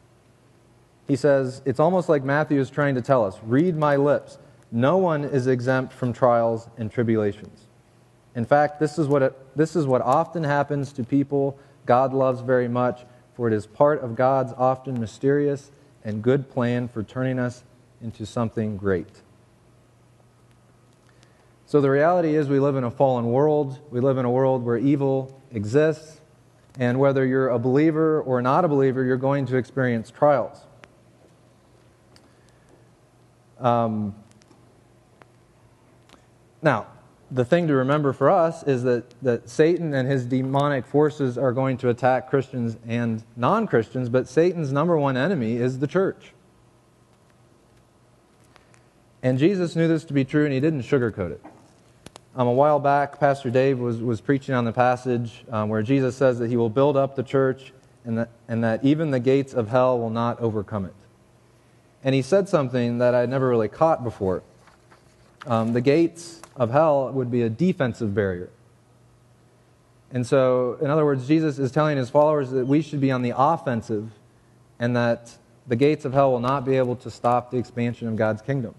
He 1.08 1.16
says, 1.16 1.62
It's 1.66 1.80
almost 1.80 2.08
like 2.10 2.24
Matthew 2.24 2.60
is 2.60 2.70
trying 2.70 2.96
to 2.96 3.02
tell 3.02 3.26
us 3.26 3.40
read 3.44 3.76
my 3.76 3.96
lips. 3.96 4.38
No 4.72 4.98
one 4.98 5.26
is 5.26 5.48
exempt 5.48 5.92
from 5.92 6.14
trials 6.14 6.70
and 6.78 6.90
tribulations. 6.90 7.68
In 8.36 8.46
fact, 8.46 8.80
this 8.80 8.98
is 8.98 9.08
what, 9.08 9.22
it, 9.22 9.58
this 9.58 9.76
is 9.76 9.86
what 9.86 10.02
often 10.02 10.44
happens 10.44 10.94
to 10.94 11.04
people 11.04 11.60
God 11.86 12.14
loves 12.14 12.42
very 12.42 12.70
much 12.70 13.06
for 13.34 13.48
it 13.48 13.54
is 13.54 13.66
part 13.66 14.02
of 14.02 14.16
God's 14.16 14.54
often 14.54 15.00
mysterious 15.00 15.72
and 16.04 16.22
good 16.22 16.50
plan 16.50 16.88
for 16.88 17.04
turning 17.04 17.40
us 17.40 17.64
into 18.02 18.26
something 18.26 18.78
great. 18.78 19.22
So 21.72 21.80
the 21.80 21.90
reality 21.90 22.36
is, 22.36 22.50
we 22.50 22.60
live 22.60 22.76
in 22.76 22.84
a 22.84 22.92
fallen 22.92 23.28
world. 23.32 23.80
We 23.92 24.02
live 24.02 24.18
in 24.18 24.26
a 24.26 24.30
world 24.30 24.66
where 24.66 24.78
evil 24.78 25.42
exists. 25.54 26.20
And 26.78 27.00
whether 27.00 27.26
you're 27.26 27.48
a 27.48 27.60
believer 27.60 28.22
or 28.22 28.42
not 28.42 28.66
a 28.66 28.68
believer, 28.68 29.06
you're 29.06 29.16
going 29.16 29.46
to 29.46 29.56
experience 29.56 30.12
trials. 30.12 30.66
Um, 33.58 34.14
now, 36.62 36.88
the 37.32 37.46
thing 37.46 37.70
to 37.70 37.74
remember 37.76 38.12
for 38.12 38.30
us 38.30 38.64
is 38.64 38.84
that, 38.84 39.10
that 39.22 39.50
Satan 39.50 39.94
and 39.94 40.10
his 40.10 40.26
demonic 40.26 40.86
forces 40.86 41.38
are 41.38 41.54
going 41.54 41.78
to 41.78 41.88
attack 41.88 42.30
Christians 42.30 42.76
and 42.86 43.24
non 43.38 43.66
Christians, 43.66 44.10
but 44.10 44.28
Satan's 44.28 44.74
number 44.74 44.98
one 44.98 45.16
enemy 45.16 45.56
is 45.56 45.80
the 45.80 45.88
church. 45.88 46.34
And 49.24 49.40
Jesus 49.40 49.74
knew 49.74 49.88
this 49.88 50.04
to 50.04 50.14
be 50.14 50.26
true, 50.26 50.44
and 50.44 50.54
he 50.54 50.60
didn't 50.60 50.82
sugarcoat 50.82 51.32
it. 51.32 51.42
Um, 52.34 52.48
a 52.48 52.54
while 52.54 52.80
back, 52.80 53.20
Pastor 53.20 53.50
Dave 53.50 53.78
was, 53.80 53.98
was 53.98 54.22
preaching 54.22 54.56
on 54.56 54.64
the 54.64 54.72
passage 54.72 55.44
um, 55.50 55.68
where 55.68 55.82
Jesus 55.82 56.16
says 56.16 56.40
that 56.40 56.50
he 56.50 56.56
will 56.56 56.70
build 56.70 56.96
up 56.96 57.16
the 57.16 57.24
church 57.24 57.74
and 58.06 58.18
that, 58.20 58.30
and 58.48 58.64
that 58.64 58.84
even 58.86 59.12
the 59.12 59.20
gates 59.20 59.54
of 59.54 59.68
hell 59.68 60.00
will 60.00 60.10
not 60.10 60.40
overcome 60.40 60.86
it. 60.86 60.94
And 62.04 62.16
he 62.16 62.22
said 62.22 62.48
something 62.48 63.00
that 63.00 63.14
I'd 63.14 63.30
never 63.30 63.50
really 63.50 63.68
caught 63.68 64.04
before. 64.04 64.44
Um, 65.46 65.74
the 65.74 65.82
gates 65.82 66.42
of 66.56 66.72
hell 66.72 67.12
would 67.12 67.30
be 67.30 67.42
a 67.42 67.50
defensive 67.50 68.16
barrier. 68.16 68.50
And 70.14 70.26
so, 70.26 70.78
in 70.82 70.90
other 70.90 71.06
words, 71.06 71.28
Jesus 71.28 71.60
is 71.60 71.72
telling 71.72 71.98
his 71.98 72.10
followers 72.10 72.52
that 72.52 72.66
we 72.66 72.82
should 72.82 73.02
be 73.02 73.12
on 73.12 73.22
the 73.22 73.34
offensive 73.36 74.10
and 74.80 74.96
that 74.96 75.38
the 75.68 75.76
gates 75.76 76.06
of 76.06 76.14
hell 76.14 76.32
will 76.32 76.40
not 76.40 76.66
be 76.66 76.78
able 76.78 76.96
to 76.98 77.12
stop 77.12 77.52
the 77.52 77.58
expansion 77.58 78.08
of 78.08 78.16
God's 78.16 78.42
kingdom. 78.42 78.74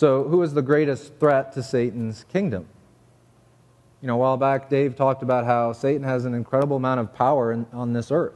So, 0.00 0.24
who 0.24 0.42
is 0.42 0.54
the 0.54 0.62
greatest 0.62 1.18
threat 1.20 1.52
to 1.52 1.62
Satan's 1.62 2.24
kingdom? 2.32 2.66
You 4.00 4.06
know, 4.06 4.14
a 4.14 4.16
while 4.16 4.38
back, 4.38 4.70
Dave 4.70 4.96
talked 4.96 5.22
about 5.22 5.44
how 5.44 5.74
Satan 5.74 6.04
has 6.04 6.24
an 6.24 6.32
incredible 6.32 6.76
amount 6.76 7.00
of 7.00 7.14
power 7.14 7.52
in, 7.52 7.66
on 7.70 7.92
this 7.92 8.10
earth. 8.10 8.32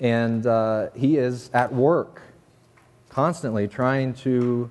And 0.00 0.44
uh, 0.44 0.88
he 0.96 1.16
is 1.16 1.48
at 1.54 1.72
work 1.72 2.22
constantly 3.08 3.68
trying 3.68 4.14
to 4.14 4.68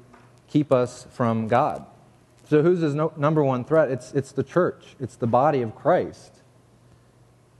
keep 0.49 0.73
us 0.73 1.07
from 1.11 1.47
God. 1.47 1.85
So, 2.49 2.61
who's 2.61 2.81
his 2.81 2.93
no, 2.93 3.13
number 3.15 3.41
one 3.41 3.63
threat? 3.63 3.89
It's, 3.89 4.11
it's 4.11 4.33
the 4.33 4.43
church, 4.43 4.97
it's 4.99 5.15
the 5.15 5.25
body 5.25 5.61
of 5.61 5.73
Christ, 5.73 6.41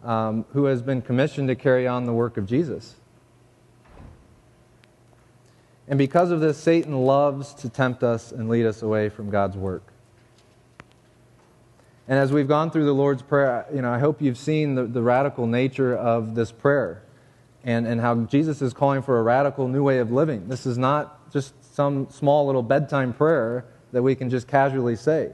um, 0.03 0.43
who 0.51 0.65
has 0.65 0.81
been 0.81 1.01
commissioned 1.01 1.47
to 1.47 1.55
carry 1.55 1.87
on 1.87 2.03
the 2.03 2.13
work 2.13 2.35
of 2.35 2.45
Jesus. 2.45 2.95
And 5.87 5.97
because 5.99 6.31
of 6.31 6.39
this, 6.39 6.57
Satan 6.57 7.05
loves 7.05 7.53
to 7.55 7.69
tempt 7.69 8.03
us 8.03 8.31
and 8.31 8.49
lead 8.49 8.65
us 8.65 8.81
away 8.81 9.09
from 9.09 9.29
God's 9.29 9.55
work. 9.55 9.93
And 12.07 12.19
as 12.19 12.31
we've 12.31 12.47
gone 12.47 12.71
through 12.71 12.85
the 12.85 12.93
Lord's 12.93 13.21
Prayer, 13.21 13.65
you 13.73 13.81
know, 13.81 13.91
I 13.91 13.99
hope 13.99 14.21
you've 14.21 14.37
seen 14.37 14.75
the, 14.75 14.83
the 14.83 15.01
radical 15.01 15.47
nature 15.47 15.95
of 15.95 16.35
this 16.35 16.51
prayer 16.51 17.01
and, 17.63 17.87
and 17.87 17.99
how 17.99 18.15
Jesus 18.25 18.61
is 18.61 18.73
calling 18.73 19.01
for 19.01 19.19
a 19.19 19.23
radical 19.23 19.67
new 19.67 19.83
way 19.83 19.97
of 19.99 20.11
living. 20.11 20.47
This 20.47 20.67
is 20.67 20.77
not 20.77 21.31
just 21.31 21.53
some 21.75 22.07
small 22.11 22.45
little 22.45 22.61
bedtime 22.61 23.11
prayer 23.11 23.65
that 23.91 24.03
we 24.03 24.13
can 24.13 24.29
just 24.29 24.47
casually 24.47 24.95
say. 24.95 25.31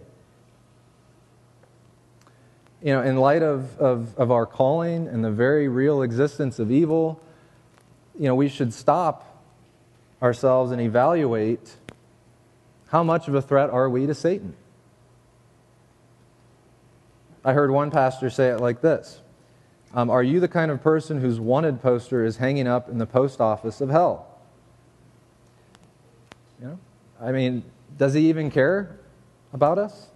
You 2.82 2.94
know, 2.94 3.02
in 3.04 3.18
light 3.18 3.44
of, 3.44 3.78
of, 3.78 4.18
of 4.18 4.32
our 4.32 4.46
calling 4.46 5.08
and 5.08 5.24
the 5.24 5.30
very 5.30 5.68
real 5.68 6.02
existence 6.02 6.58
of 6.58 6.72
evil, 6.72 7.22
you 8.18 8.26
know, 8.26 8.36
we 8.36 8.48
should 8.48 8.74
stop 8.74 9.31
ourselves 10.22 10.72
and 10.72 10.82
evaluate 10.82 11.78
how 12.88 13.04
much 13.04 13.28
of 13.28 13.36
a 13.36 13.42
threat 13.42 13.70
are 13.70 13.90
we 13.90 14.06
to 14.06 14.14
Satan? 14.14 14.56
I 17.44 17.54
heard 17.54 17.72
one 17.72 17.90
pastor 17.90 18.30
say 18.30 18.50
it 18.50 18.60
like 18.60 18.82
this 18.82 19.22
um, 19.94 20.10
Are 20.10 20.22
you 20.22 20.40
the 20.40 20.48
kind 20.48 20.72
of 20.72 20.82
person 20.82 21.22
whose 21.22 21.40
wanted 21.40 21.82
poster 21.82 22.24
is 22.24 22.38
hanging 22.38 22.68
up 22.68 22.90
in 22.90 22.98
the 22.98 23.06
post 23.06 23.42
office 23.42 23.82
of 23.82 23.90
hell? 23.90 24.28
You 26.60 26.68
know? 26.68 26.80
I 27.20 27.32
mean, 27.32 27.64
does 27.98 28.14
he 28.14 28.30
even 28.30 28.52
care 28.52 29.00
about 29.54 29.78
us? 29.78 30.08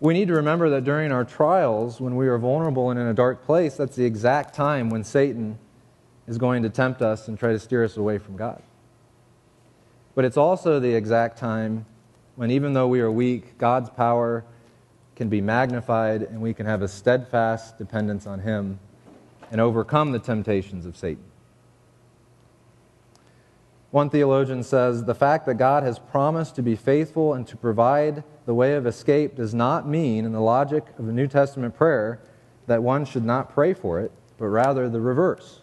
We 0.00 0.14
need 0.14 0.28
to 0.28 0.34
remember 0.34 0.70
that 0.70 0.84
during 0.84 1.10
our 1.10 1.24
trials, 1.24 2.00
when 2.00 2.14
we 2.14 2.28
are 2.28 2.38
vulnerable 2.38 2.90
and 2.90 3.00
in 3.00 3.06
a 3.06 3.14
dark 3.14 3.44
place, 3.44 3.76
that's 3.76 3.96
the 3.96 4.04
exact 4.04 4.54
time 4.54 4.90
when 4.90 5.02
Satan 5.02 5.58
is 6.28 6.38
going 6.38 6.62
to 6.62 6.70
tempt 6.70 7.02
us 7.02 7.26
and 7.26 7.38
try 7.38 7.52
to 7.52 7.58
steer 7.58 7.82
us 7.82 7.96
away 7.96 8.18
from 8.18 8.36
God. 8.36 8.62
But 10.14 10.24
it's 10.24 10.36
also 10.36 10.78
the 10.78 10.94
exact 10.94 11.38
time 11.38 11.86
when, 12.36 12.50
even 12.50 12.74
though 12.74 12.86
we 12.86 13.00
are 13.00 13.10
weak, 13.10 13.56
God's 13.56 13.90
power 13.90 14.44
can 15.16 15.28
be 15.28 15.40
magnified 15.40 16.22
and 16.22 16.40
we 16.40 16.54
can 16.54 16.66
have 16.66 16.82
a 16.82 16.88
steadfast 16.88 17.78
dependence 17.78 18.26
on 18.26 18.40
Him 18.40 18.78
and 19.50 19.60
overcome 19.60 20.12
the 20.12 20.18
temptations 20.18 20.84
of 20.86 20.96
Satan. 20.96 21.24
One 23.90 24.10
theologian 24.10 24.62
says 24.62 25.04
the 25.04 25.14
fact 25.14 25.46
that 25.46 25.54
God 25.54 25.82
has 25.82 25.98
promised 25.98 26.54
to 26.56 26.62
be 26.62 26.76
faithful 26.76 27.32
and 27.32 27.46
to 27.46 27.56
provide 27.56 28.22
the 28.44 28.54
way 28.54 28.74
of 28.74 28.86
escape 28.86 29.34
does 29.34 29.54
not 29.54 29.88
mean, 29.88 30.26
in 30.26 30.32
the 30.32 30.40
logic 30.40 30.84
of 30.98 31.06
the 31.06 31.12
New 31.12 31.26
Testament 31.26 31.74
prayer, 31.74 32.20
that 32.66 32.82
one 32.82 33.06
should 33.06 33.24
not 33.24 33.48
pray 33.48 33.72
for 33.72 33.98
it, 33.98 34.12
but 34.36 34.46
rather 34.48 34.90
the 34.90 35.00
reverse. 35.00 35.62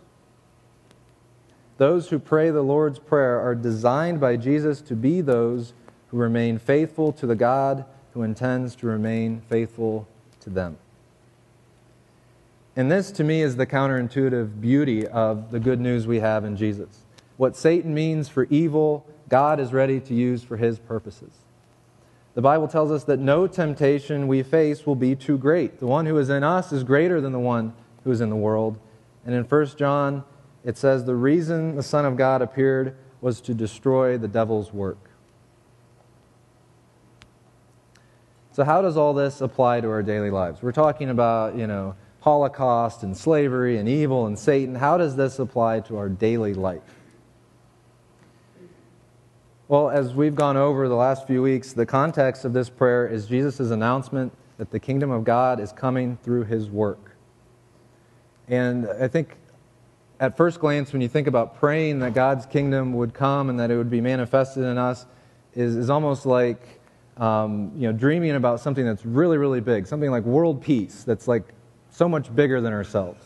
Those 1.78 2.10
who 2.10 2.20
pray 2.20 2.52
the 2.52 2.62
Lord's 2.62 3.00
Prayer 3.00 3.40
are 3.40 3.56
designed 3.56 4.20
by 4.20 4.38
Jesus 4.38 4.82
to 4.82 4.96
be 4.96 5.22
those 5.22 5.74
who 6.08 6.18
remain 6.18 6.58
faithful 6.58 7.12
to 7.14 7.28
the 7.28 7.36
God 7.36 7.86
who 8.14 8.24
intends 8.24 8.76
to 8.78 8.88
remain 8.88 9.42
faithful 9.50 10.08
to 10.40 10.50
them. 10.50 10.78
And 12.78 12.90
this, 12.90 13.12
to 13.12 13.24
me, 13.24 13.42
is 13.42 13.58
the 13.58 13.66
counterintuitive 13.66 14.62
beauty 14.62 15.06
of 15.08 15.52
the 15.52 15.60
good 15.60 15.80
news 15.82 16.08
we 16.08 16.20
have 16.20 16.46
in 16.46 16.56
Jesus. 16.56 17.04
What 17.38 17.58
Satan 17.58 17.94
means 17.94 18.30
for 18.30 18.46
evil, 18.50 19.06
God 19.28 19.60
is 19.60 19.74
ready 19.74 20.00
to 20.00 20.14
use 20.14 20.44
for 20.44 20.58
his 20.58 20.80
purposes. 20.80 21.32
The 22.36 22.42
Bible 22.42 22.68
tells 22.68 22.92
us 22.92 23.06
that 23.06 23.20
no 23.20 23.48
temptation 23.48 24.28
we 24.28 24.44
face 24.44 24.86
will 24.86 24.96
be 24.96 25.16
too 25.16 25.38
great. 25.38 25.80
The 25.80 25.88
one 25.88 26.06
who 26.06 26.18
is 26.18 26.30
in 26.30 26.44
us 26.44 26.72
is 26.72 26.84
greater 26.84 27.22
than 27.22 27.32
the 27.32 27.40
one 27.40 27.74
who 28.04 28.12
is 28.12 28.22
in 28.22 28.30
the 28.30 28.36
world. 28.36 28.78
And 29.26 29.34
in 29.34 29.44
1 29.44 29.68
John, 29.78 30.24
it 30.66 30.78
says, 30.78 31.06
The 31.06 31.16
reason 31.16 31.76
the 31.76 31.84
Son 31.84 32.04
of 32.06 32.18
God 32.18 32.42
appeared 32.42 32.98
was 33.22 33.40
to 33.42 33.54
destroy 33.54 34.18
the 34.18 34.28
devil's 34.28 34.74
work. 34.74 35.10
So, 38.52 38.64
how 38.64 38.82
does 38.82 38.98
all 38.98 39.14
this 39.14 39.42
apply 39.42 39.82
to 39.82 39.90
our 39.90 40.02
daily 40.02 40.32
lives? 40.32 40.62
We're 40.62 40.72
talking 40.72 41.10
about, 41.10 41.58
you 41.58 41.68
know, 41.68 41.96
Holocaust 42.22 43.04
and 43.04 43.16
slavery 43.16 43.78
and 43.78 43.88
evil 43.88 44.26
and 44.26 44.38
Satan. 44.38 44.76
How 44.76 44.98
does 44.98 45.16
this 45.16 45.38
apply 45.40 45.82
to 45.82 45.98
our 45.98 46.10
daily 46.10 46.54
life? 46.54 46.82
Well, 49.68 49.90
as 49.90 50.14
we've 50.14 50.36
gone 50.36 50.58
over 50.58 50.88
the 50.88 50.96
last 50.96 51.28
few 51.28 51.42
weeks, 51.42 51.74
the 51.74 51.86
context 51.86 52.46
of 52.46 52.54
this 52.54 52.70
prayer 52.70 53.08
is 53.08 53.28
Jesus' 53.28 53.72
announcement 53.72 54.32
that 54.58 54.72
the 54.72 54.80
kingdom 54.80 55.12
of 55.12 55.24
God 55.24 55.60
is 55.60 55.72
coming 55.72 56.18
through 56.24 56.46
his 56.46 56.70
work. 56.70 57.16
And 58.48 58.88
I 58.88 59.08
think 59.08 59.38
at 60.20 60.38
first 60.38 60.60
glance, 60.60 60.94
when 60.94 61.02
you 61.02 61.08
think 61.08 61.28
about 61.28 61.60
praying 61.60 62.00
that 62.00 62.14
God's 62.14 62.46
kingdom 62.46 62.94
would 62.94 63.14
come 63.14 63.50
and 63.50 63.60
that 63.60 63.72
it 63.72 63.78
would 63.78 63.90
be 63.90 64.02
manifested 64.02 64.64
in 64.64 64.78
us, 64.78 65.06
is, 65.54 65.76
is 65.76 65.90
almost 65.90 66.26
like 66.26 66.80
um, 67.18 67.72
you 67.76 67.84
know, 67.84 67.98
dreaming 67.98 68.32
about 68.32 68.60
something 68.60 68.86
that's 68.86 69.06
really, 69.06 69.38
really 69.38 69.62
big, 69.62 69.88
something 69.88 70.12
like 70.12 70.24
world 70.24 70.62
peace 70.62 71.04
that's 71.04 71.28
like 71.28 71.44
so 71.90 72.10
much 72.10 72.34
bigger 72.36 72.60
than 72.60 72.74
ourselves. 72.74 73.24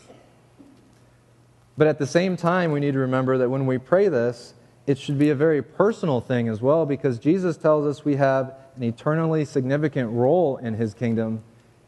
But 1.78 1.88
at 1.88 1.98
the 1.98 2.06
same 2.06 2.36
time, 2.36 2.72
we 2.72 2.80
need 2.80 2.94
to 2.94 3.00
remember 3.00 3.38
that 3.40 3.50
when 3.50 3.66
we 3.66 3.78
pray 3.78 4.10
this, 4.10 4.54
it 4.86 4.98
should 4.98 5.18
be 5.18 5.30
a 5.30 5.36
very 5.36 5.62
personal 5.62 6.20
thing 6.20 6.48
as 6.50 6.62
well 6.62 6.86
because 6.86 7.20
Jesus 7.20 7.58
tells 7.58 7.86
us 7.86 8.04
we 8.04 8.16
have 8.16 8.56
an 8.76 8.84
eternally 8.84 9.46
significant 9.46 10.12
role 10.12 10.58
in 10.58 10.74
his 10.74 10.94
kingdom 10.94 11.44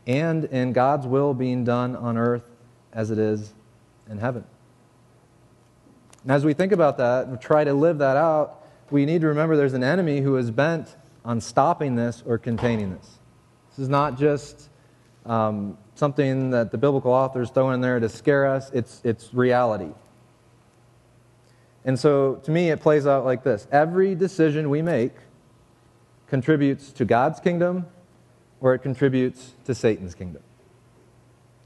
and 0.07 0.45
in 0.45 0.73
God's 0.73 1.07
will 1.07 1.33
being 1.33 1.63
done 1.63 1.95
on 1.95 2.17
earth 2.17 2.43
as 2.93 3.11
it 3.11 3.19
is 3.19 3.53
in 4.09 4.17
heaven. 4.17 4.43
And 6.23 6.31
as 6.31 6.45
we 6.45 6.53
think 6.53 6.71
about 6.71 6.97
that 6.97 7.27
and 7.27 7.39
try 7.39 7.63
to 7.63 7.73
live 7.73 7.97
that 7.99 8.17
out, 8.17 8.65
we 8.91 9.05
need 9.05 9.21
to 9.21 9.27
remember 9.27 9.55
there's 9.55 9.73
an 9.73 9.83
enemy 9.83 10.21
who 10.21 10.37
is 10.37 10.51
bent 10.51 10.95
on 11.23 11.41
stopping 11.41 11.95
this 11.95 12.23
or 12.25 12.37
containing 12.37 12.91
this. 12.91 13.19
This 13.69 13.79
is 13.79 13.89
not 13.89 14.17
just 14.17 14.69
um, 15.25 15.77
something 15.95 16.51
that 16.51 16.71
the 16.71 16.77
biblical 16.77 17.11
authors 17.11 17.49
throw 17.49 17.71
in 17.71 17.81
there 17.81 17.99
to 17.99 18.09
scare 18.09 18.47
us, 18.47 18.69
it's, 18.71 19.01
it's 19.03 19.33
reality. 19.33 19.91
And 21.85 21.99
so 21.99 22.35
to 22.43 22.51
me, 22.51 22.69
it 22.69 22.79
plays 22.79 23.07
out 23.07 23.25
like 23.25 23.43
this 23.43 23.67
every 23.71 24.13
decision 24.15 24.69
we 24.69 24.81
make 24.81 25.13
contributes 26.27 26.91
to 26.93 27.05
God's 27.05 27.39
kingdom 27.39 27.87
or 28.59 28.73
it 28.73 28.79
contributes 28.79 29.53
to 29.65 29.73
Satan's 29.73 30.15
kingdom. 30.15 30.43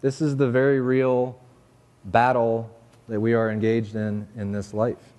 This 0.02 0.22
is 0.22 0.38
the 0.38 0.50
very 0.50 0.80
real 0.80 1.40
battle 2.04 2.75
that 3.08 3.20
we 3.20 3.34
are 3.34 3.50
engaged 3.50 3.96
in 3.96 4.28
in 4.36 4.52
this 4.52 4.74
life. 4.74 5.14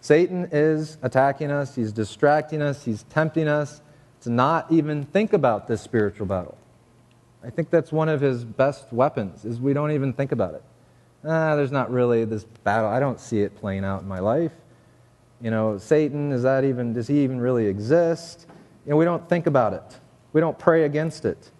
Satan 0.00 0.48
is 0.52 0.98
attacking 1.02 1.50
us, 1.50 1.74
he's 1.74 1.92
distracting 1.92 2.62
us, 2.62 2.84
he's 2.84 3.02
tempting 3.04 3.48
us 3.48 3.82
to 4.20 4.30
not 4.30 4.70
even 4.70 5.04
think 5.04 5.32
about 5.32 5.66
this 5.66 5.80
spiritual 5.80 6.26
battle. 6.26 6.56
I 7.44 7.50
think 7.50 7.70
that's 7.70 7.92
one 7.92 8.08
of 8.08 8.20
his 8.20 8.44
best 8.44 8.92
weapons 8.92 9.44
is 9.44 9.60
we 9.60 9.72
don't 9.72 9.92
even 9.92 10.12
think 10.12 10.32
about 10.32 10.54
it 10.54 10.62
ah, 11.24 11.56
there's 11.56 11.72
not 11.72 11.90
really 11.90 12.24
this 12.24 12.44
battle. 12.64 12.88
I 12.88 13.00
don't 13.00 13.20
see 13.20 13.40
it 13.40 13.56
playing 13.56 13.84
out 13.84 14.02
in 14.02 14.08
my 14.08 14.18
life. 14.18 14.52
You 15.40 15.50
know, 15.50 15.78
Satan, 15.78 16.32
is 16.32 16.42
that 16.42 16.64
even, 16.64 16.92
does 16.92 17.06
he 17.06 17.22
even 17.22 17.40
really 17.40 17.66
exist? 17.66 18.46
You 18.84 18.90
know, 18.90 18.96
we 18.96 19.04
don't 19.04 19.28
think 19.28 19.46
about 19.46 19.72
it. 19.72 20.00
We 20.32 20.40
don't 20.40 20.58
pray 20.58 20.84
against 20.84 21.24
it. 21.24 21.50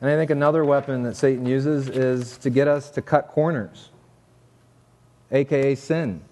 And 0.00 0.08
I 0.08 0.16
think 0.16 0.30
another 0.30 0.64
weapon 0.64 1.02
that 1.02 1.16
Satan 1.16 1.44
uses 1.44 1.88
is 1.88 2.38
to 2.38 2.50
get 2.50 2.68
us 2.68 2.90
to 2.90 3.02
cut 3.02 3.28
corners, 3.28 3.90
aka 5.30 5.74
sin. 5.74 6.22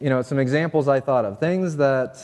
You 0.00 0.10
know, 0.10 0.22
some 0.22 0.38
examples 0.38 0.86
I 0.88 1.00
thought 1.00 1.24
of 1.24 1.40
things 1.40 1.76
that, 1.76 2.22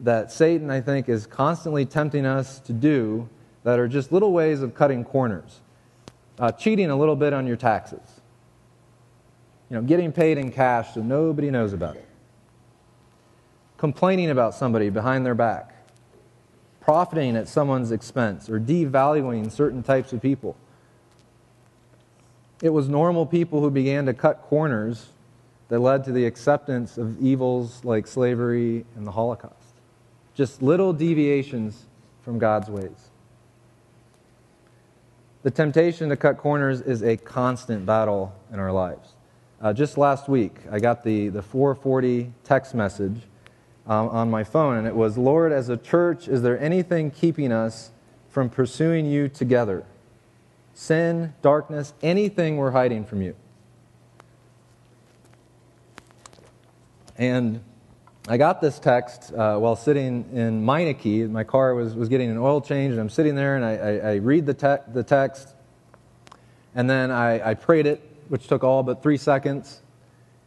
that 0.00 0.32
Satan, 0.32 0.70
I 0.70 0.80
think, 0.80 1.08
is 1.08 1.26
constantly 1.26 1.84
tempting 1.84 2.24
us 2.24 2.58
to 2.60 2.72
do 2.72 3.28
that 3.64 3.78
are 3.78 3.88
just 3.88 4.12
little 4.12 4.32
ways 4.32 4.62
of 4.62 4.74
cutting 4.74 5.04
corners 5.04 5.60
uh, 6.38 6.52
cheating 6.52 6.90
a 6.90 6.96
little 6.96 7.16
bit 7.16 7.32
on 7.32 7.46
your 7.46 7.56
taxes. 7.56 8.20
You 9.70 9.76
know, 9.76 9.82
getting 9.82 10.12
paid 10.12 10.38
in 10.38 10.52
cash 10.52 10.94
so 10.94 11.02
nobody 11.02 11.50
knows 11.50 11.72
about 11.72 11.96
it. 11.96 12.06
Complaining 13.78 14.30
about 14.30 14.54
somebody 14.54 14.90
behind 14.90 15.26
their 15.26 15.34
back. 15.34 15.72
Profiting 16.80 17.36
at 17.36 17.48
someone's 17.48 17.90
expense 17.90 18.48
or 18.48 18.60
devaluing 18.60 19.50
certain 19.50 19.82
types 19.82 20.12
of 20.12 20.22
people. 20.22 20.56
It 22.62 22.70
was 22.70 22.88
normal 22.88 23.26
people 23.26 23.60
who 23.60 23.70
began 23.70 24.06
to 24.06 24.14
cut 24.14 24.42
corners 24.42 25.08
that 25.68 25.80
led 25.80 26.04
to 26.04 26.12
the 26.12 26.24
acceptance 26.24 26.96
of 26.96 27.20
evils 27.20 27.84
like 27.84 28.06
slavery 28.06 28.84
and 28.96 29.06
the 29.06 29.10
Holocaust. 29.10 29.74
Just 30.34 30.62
little 30.62 30.92
deviations 30.92 31.86
from 32.22 32.38
God's 32.38 32.68
ways. 32.68 33.10
The 35.42 35.50
temptation 35.50 36.08
to 36.08 36.16
cut 36.16 36.38
corners 36.38 36.80
is 36.80 37.02
a 37.02 37.16
constant 37.16 37.86
battle 37.86 38.34
in 38.52 38.58
our 38.58 38.72
lives. 38.72 39.10
Uh, 39.60 39.72
just 39.72 39.96
last 39.96 40.28
week, 40.28 40.56
I 40.70 40.80
got 40.80 41.04
the, 41.04 41.28
the 41.28 41.42
440 41.42 42.32
text 42.44 42.74
message 42.74 43.22
um, 43.86 44.08
on 44.08 44.30
my 44.30 44.44
phone, 44.44 44.76
and 44.76 44.86
it 44.86 44.94
was 44.94 45.16
Lord, 45.16 45.52
as 45.52 45.68
a 45.68 45.76
church, 45.76 46.28
is 46.28 46.42
there 46.42 46.58
anything 46.58 47.10
keeping 47.10 47.52
us 47.52 47.90
from 48.28 48.50
pursuing 48.50 49.06
you 49.06 49.28
together? 49.28 49.84
Sin, 50.78 51.32
darkness, 51.40 51.94
anything 52.02 52.58
we're 52.58 52.70
hiding 52.70 53.06
from 53.06 53.22
you. 53.22 53.34
And 57.16 57.64
I 58.28 58.36
got 58.36 58.60
this 58.60 58.78
text 58.78 59.32
uh, 59.32 59.56
while 59.56 59.74
sitting 59.74 60.28
in 60.34 60.66
Meineke. 60.66 61.30
My 61.30 61.44
car 61.44 61.74
was, 61.74 61.94
was 61.94 62.10
getting 62.10 62.30
an 62.30 62.36
oil 62.36 62.60
change, 62.60 62.92
and 62.92 63.00
I'm 63.00 63.08
sitting 63.08 63.34
there 63.34 63.56
and 63.56 63.64
I, 63.64 63.76
I, 63.76 64.12
I 64.12 64.14
read 64.16 64.44
the, 64.44 64.52
te- 64.52 64.92
the 64.92 65.02
text, 65.02 65.54
and 66.74 66.90
then 66.90 67.10
I, 67.10 67.52
I 67.52 67.54
prayed 67.54 67.86
it, 67.86 68.02
which 68.28 68.46
took 68.46 68.62
all 68.62 68.82
but 68.82 69.02
three 69.02 69.16
seconds. 69.16 69.80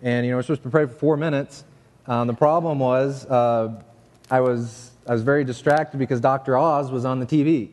And, 0.03 0.27
you 0.27 0.31
know, 0.31 0.37
we're 0.37 0.43
supposed 0.43 0.61
to 0.61 0.69
pray 0.69 0.85
for 0.85 0.93
four 0.93 1.17
minutes. 1.17 1.63
Um, 2.05 2.27
the 2.27 2.35
problem 2.35 2.77
was 2.77 3.25
uh, 3.25 3.81
I, 4.29 4.41
was 4.41 4.91
I 5.07 5.13
was 5.13 5.23
very 5.23 5.43
distracted 5.43 5.97
because 5.97 6.21
Dr. 6.21 6.55
Oz 6.55 6.91
was 6.91 7.03
on 7.03 7.19
the 7.19 7.25
TV. 7.25 7.69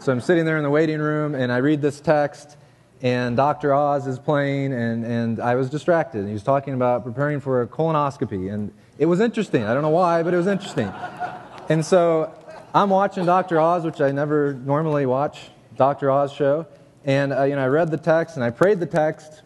So 0.00 0.12
I'm 0.12 0.20
sitting 0.20 0.44
there 0.44 0.56
in 0.56 0.62
the 0.62 0.70
waiting 0.70 1.00
room, 1.00 1.34
and 1.34 1.50
I 1.50 1.56
read 1.56 1.82
this 1.82 2.00
text, 2.00 2.56
and 3.02 3.36
Dr. 3.36 3.74
Oz 3.74 4.06
is 4.06 4.16
playing, 4.16 4.72
and, 4.72 5.04
and 5.04 5.40
I 5.40 5.56
was 5.56 5.68
distracted. 5.68 6.24
He 6.24 6.32
was 6.32 6.44
talking 6.44 6.74
about 6.74 7.02
preparing 7.02 7.40
for 7.40 7.62
a 7.62 7.66
colonoscopy, 7.66 8.52
and 8.52 8.72
it 8.96 9.06
was 9.06 9.18
interesting. 9.18 9.64
I 9.64 9.74
don't 9.74 9.82
know 9.82 9.88
why, 9.88 10.22
but 10.22 10.32
it 10.32 10.36
was 10.36 10.46
interesting. 10.46 10.92
And 11.68 11.84
so 11.84 12.32
I'm 12.72 12.90
watching 12.90 13.26
Dr. 13.26 13.60
Oz, 13.60 13.84
which 13.84 14.00
I 14.00 14.12
never 14.12 14.54
normally 14.54 15.04
watch, 15.04 15.50
Dr. 15.76 16.12
Oz 16.12 16.32
show. 16.32 16.68
And 17.04 17.32
uh, 17.32 17.42
you 17.42 17.56
know, 17.56 17.64
I 17.64 17.68
read 17.68 17.90
the 17.90 17.96
text 17.96 18.36
and 18.36 18.44
I 18.44 18.50
prayed 18.50 18.78
the 18.78 18.86
text, 18.86 19.42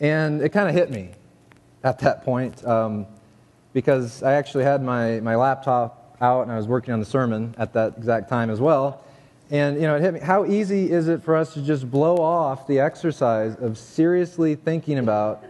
and 0.00 0.40
it 0.40 0.48
kind 0.48 0.66
of 0.66 0.74
hit 0.74 0.90
me 0.90 1.10
at 1.82 1.98
that 1.98 2.24
point 2.24 2.64
um, 2.64 3.06
because 3.74 4.22
I 4.22 4.32
actually 4.32 4.64
had 4.64 4.82
my, 4.82 5.20
my 5.20 5.36
laptop 5.36 6.03
out 6.20 6.42
and 6.42 6.52
I 6.52 6.56
was 6.56 6.66
working 6.66 6.94
on 6.94 7.00
the 7.00 7.06
sermon 7.06 7.54
at 7.58 7.72
that 7.74 7.94
exact 7.96 8.28
time 8.28 8.50
as 8.50 8.60
well. 8.60 9.04
And, 9.50 9.76
you 9.76 9.82
know, 9.82 9.96
it 9.96 10.02
hit 10.02 10.14
me. 10.14 10.20
How 10.20 10.46
easy 10.46 10.90
is 10.90 11.08
it 11.08 11.22
for 11.22 11.36
us 11.36 11.54
to 11.54 11.62
just 11.62 11.90
blow 11.90 12.16
off 12.16 12.66
the 12.66 12.80
exercise 12.80 13.56
of 13.56 13.76
seriously 13.76 14.54
thinking 14.54 14.98
about 14.98 15.44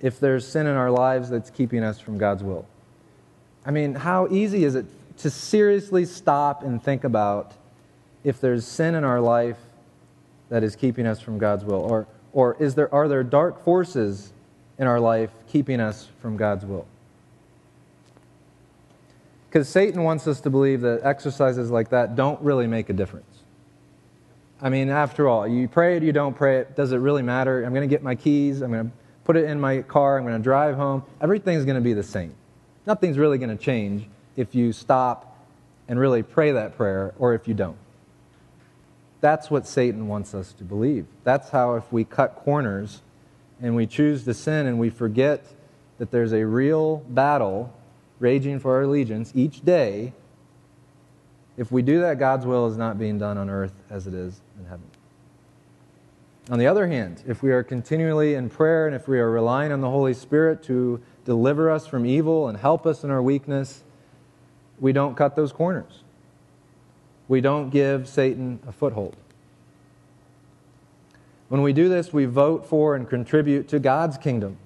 if 0.00 0.20
there's 0.20 0.46
sin 0.46 0.66
in 0.66 0.76
our 0.76 0.90
lives 0.90 1.30
that's 1.30 1.50
keeping 1.50 1.82
us 1.82 1.98
from 1.98 2.18
God's 2.18 2.42
will? 2.42 2.66
I 3.64 3.70
mean, 3.70 3.94
how 3.94 4.28
easy 4.28 4.64
is 4.64 4.74
it 4.74 4.86
to 5.18 5.30
seriously 5.30 6.04
stop 6.04 6.62
and 6.62 6.82
think 6.82 7.04
about 7.04 7.52
if 8.22 8.40
there's 8.40 8.66
sin 8.66 8.94
in 8.94 9.04
our 9.04 9.20
life 9.20 9.58
that 10.50 10.62
is 10.62 10.76
keeping 10.76 11.06
us 11.06 11.20
from 11.20 11.38
God's 11.38 11.64
will? 11.64 11.80
Or, 11.80 12.06
or 12.32 12.56
is 12.60 12.74
there, 12.74 12.92
are 12.94 13.08
there 13.08 13.22
dark 13.22 13.64
forces 13.64 14.32
in 14.78 14.86
our 14.86 15.00
life 15.00 15.30
keeping 15.48 15.80
us 15.80 16.08
from 16.20 16.36
God's 16.36 16.64
will? 16.64 16.86
Because 19.58 19.70
Satan 19.70 20.04
wants 20.04 20.28
us 20.28 20.40
to 20.42 20.50
believe 20.50 20.82
that 20.82 21.00
exercises 21.02 21.68
like 21.68 21.88
that 21.88 22.14
don't 22.14 22.40
really 22.42 22.68
make 22.68 22.90
a 22.90 22.92
difference. 22.92 23.42
I 24.62 24.68
mean, 24.68 24.88
after 24.88 25.26
all, 25.26 25.48
you 25.48 25.66
pray 25.66 25.96
it, 25.96 26.04
you 26.04 26.12
don't 26.12 26.36
pray 26.36 26.58
it, 26.58 26.76
does 26.76 26.92
it 26.92 26.98
really 26.98 27.24
matter? 27.24 27.64
I'm 27.64 27.74
going 27.74 27.82
to 27.82 27.92
get 27.92 28.00
my 28.00 28.14
keys, 28.14 28.60
I'm 28.60 28.70
going 28.70 28.86
to 28.86 28.92
put 29.24 29.36
it 29.36 29.46
in 29.46 29.60
my 29.60 29.82
car, 29.82 30.16
I'm 30.16 30.22
going 30.22 30.36
to 30.36 30.42
drive 30.44 30.76
home. 30.76 31.02
Everything's 31.20 31.64
going 31.64 31.74
to 31.74 31.80
be 31.80 31.92
the 31.92 32.04
same. 32.04 32.36
Nothing's 32.86 33.18
really 33.18 33.36
going 33.36 33.50
to 33.50 33.60
change 33.60 34.06
if 34.36 34.54
you 34.54 34.72
stop 34.72 35.36
and 35.88 35.98
really 35.98 36.22
pray 36.22 36.52
that 36.52 36.76
prayer 36.76 37.12
or 37.18 37.34
if 37.34 37.48
you 37.48 37.54
don't. 37.54 37.78
That's 39.20 39.50
what 39.50 39.66
Satan 39.66 40.06
wants 40.06 40.34
us 40.34 40.52
to 40.52 40.62
believe. 40.62 41.04
That's 41.24 41.50
how, 41.50 41.74
if 41.74 41.92
we 41.92 42.04
cut 42.04 42.36
corners 42.36 43.02
and 43.60 43.74
we 43.74 43.88
choose 43.88 44.22
to 44.22 44.34
sin 44.34 44.66
and 44.68 44.78
we 44.78 44.88
forget 44.88 45.44
that 45.98 46.12
there's 46.12 46.32
a 46.32 46.46
real 46.46 46.98
battle 47.08 47.74
raging 48.18 48.58
for 48.58 48.74
our 48.74 48.82
allegiance 48.82 49.32
each 49.34 49.64
day, 49.64 50.12
if 51.56 51.72
we 51.72 51.82
do 51.82 52.00
that, 52.00 52.18
God's 52.18 52.46
will 52.46 52.66
is 52.66 52.76
not 52.76 52.98
being 52.98 53.18
done 53.18 53.36
on 53.36 53.50
earth 53.50 53.72
as 53.90 54.06
it 54.06 54.14
is 54.14 54.40
in 54.58 54.66
heaven. 54.66 54.86
On 56.50 56.58
the 56.58 56.66
other 56.66 56.86
hand, 56.86 57.22
if 57.26 57.42
we 57.42 57.52
are 57.52 57.62
continually 57.62 58.34
in 58.34 58.48
prayer 58.48 58.86
and 58.86 58.96
if 58.96 59.06
we 59.06 59.18
are 59.18 59.30
relying 59.30 59.70
on 59.70 59.80
the 59.80 59.90
Holy 59.90 60.14
Spirit 60.14 60.62
to 60.64 61.00
deliver 61.24 61.70
us 61.70 61.86
from 61.86 62.06
evil 62.06 62.48
and 62.48 62.56
help 62.56 62.86
us 62.86 63.04
in 63.04 63.10
our 63.10 63.22
weakness, 63.22 63.82
we 64.80 64.92
don't 64.92 65.14
cut 65.14 65.36
those 65.36 65.52
corners. 65.52 66.04
We 67.26 67.42
don't 67.42 67.68
give 67.68 68.08
Satan 68.08 68.60
a 68.66 68.72
foothold. 68.72 69.16
When 71.48 71.62
we 71.62 71.72
do 71.72 71.88
this, 71.88 72.12
we 72.12 72.24
vote 72.24 72.64
for 72.64 72.94
and 72.94 73.08
contribute 73.08 73.68
to 73.68 73.78
God's 73.78 74.16
kingdom. 74.16 74.56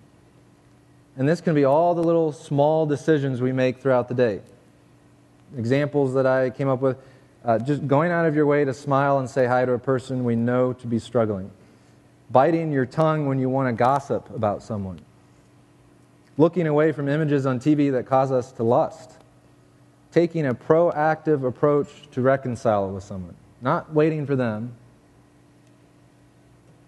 And 1.16 1.29
this 1.29 1.40
can 1.40 1.55
be 1.55 1.64
all 1.64 1.94
the 1.94 2.03
little 2.03 2.33
small 2.33 2.87
decisions 2.87 3.40
we 3.40 3.53
make 3.53 3.81
throughout 3.81 4.09
the 4.09 4.14
day. 4.14 4.40
Examples 5.57 6.14
that 6.14 6.27
I 6.27 6.51
came 6.51 6.68
up 6.68 6.81
with 6.81 6.96
uh, 7.44 7.59
just 7.59 7.87
going 7.87 8.12
out 8.12 8.25
of 8.25 8.35
your 8.35 8.46
way 8.46 8.64
to 8.64 8.72
smile 8.72 9.18
and 9.18 9.29
say 9.29 9.46
hi 9.46 9.64
to 9.64 9.72
a 9.72 9.79
person 9.79 10.25
we 10.25 10.37
know 10.37 10.72
to 10.72 10.87
be 10.87 10.98
struggling, 10.98 11.51
biting 12.31 12.72
your 12.72 12.87
tongue 12.87 13.27
when 13.27 13.38
you 13.38 13.48
want 13.48 13.68
to 13.68 13.72
gossip 13.72 14.31
about 14.35 14.62
someone, 14.62 15.01
looking 16.38 16.66
away 16.66 16.92
from 16.92 17.09
images 17.09 17.44
on 17.44 17.59
TV 17.59 17.90
that 17.92 18.07
cause 18.07 18.31
us 18.31 18.53
to 18.53 18.62
lust, 18.62 19.11
taking 20.12 20.46
a 20.46 20.55
proactive 20.55 21.46
approach 21.46 21.88
to 22.12 22.22
reconcile 22.22 22.88
with 22.90 23.03
someone, 23.03 23.35
not 23.61 23.92
waiting 23.92 24.25
for 24.25 24.37
them, 24.37 24.72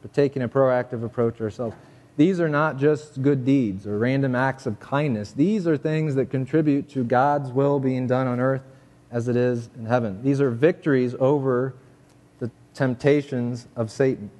but 0.02 0.14
taking 0.14 0.42
a 0.42 0.48
proactive 0.48 1.04
approach 1.04 1.40
ourselves. 1.40 1.74
These 2.16 2.38
are 2.40 2.48
not 2.48 2.78
just 2.78 3.22
good 3.22 3.44
deeds 3.44 3.86
or 3.86 3.98
random 3.98 4.34
acts 4.36 4.66
of 4.66 4.78
kindness. 4.78 5.32
These 5.32 5.66
are 5.66 5.76
things 5.76 6.14
that 6.14 6.30
contribute 6.30 6.88
to 6.90 7.02
God's 7.02 7.50
will 7.50 7.80
being 7.80 8.06
done 8.06 8.28
on 8.28 8.38
earth 8.38 8.62
as 9.10 9.26
it 9.26 9.36
is 9.36 9.68
in 9.76 9.86
heaven. 9.86 10.22
These 10.22 10.40
are 10.40 10.50
victories 10.50 11.14
over 11.18 11.74
the 12.38 12.50
temptations 12.72 13.66
of 13.74 13.90
Satan. 13.90 14.30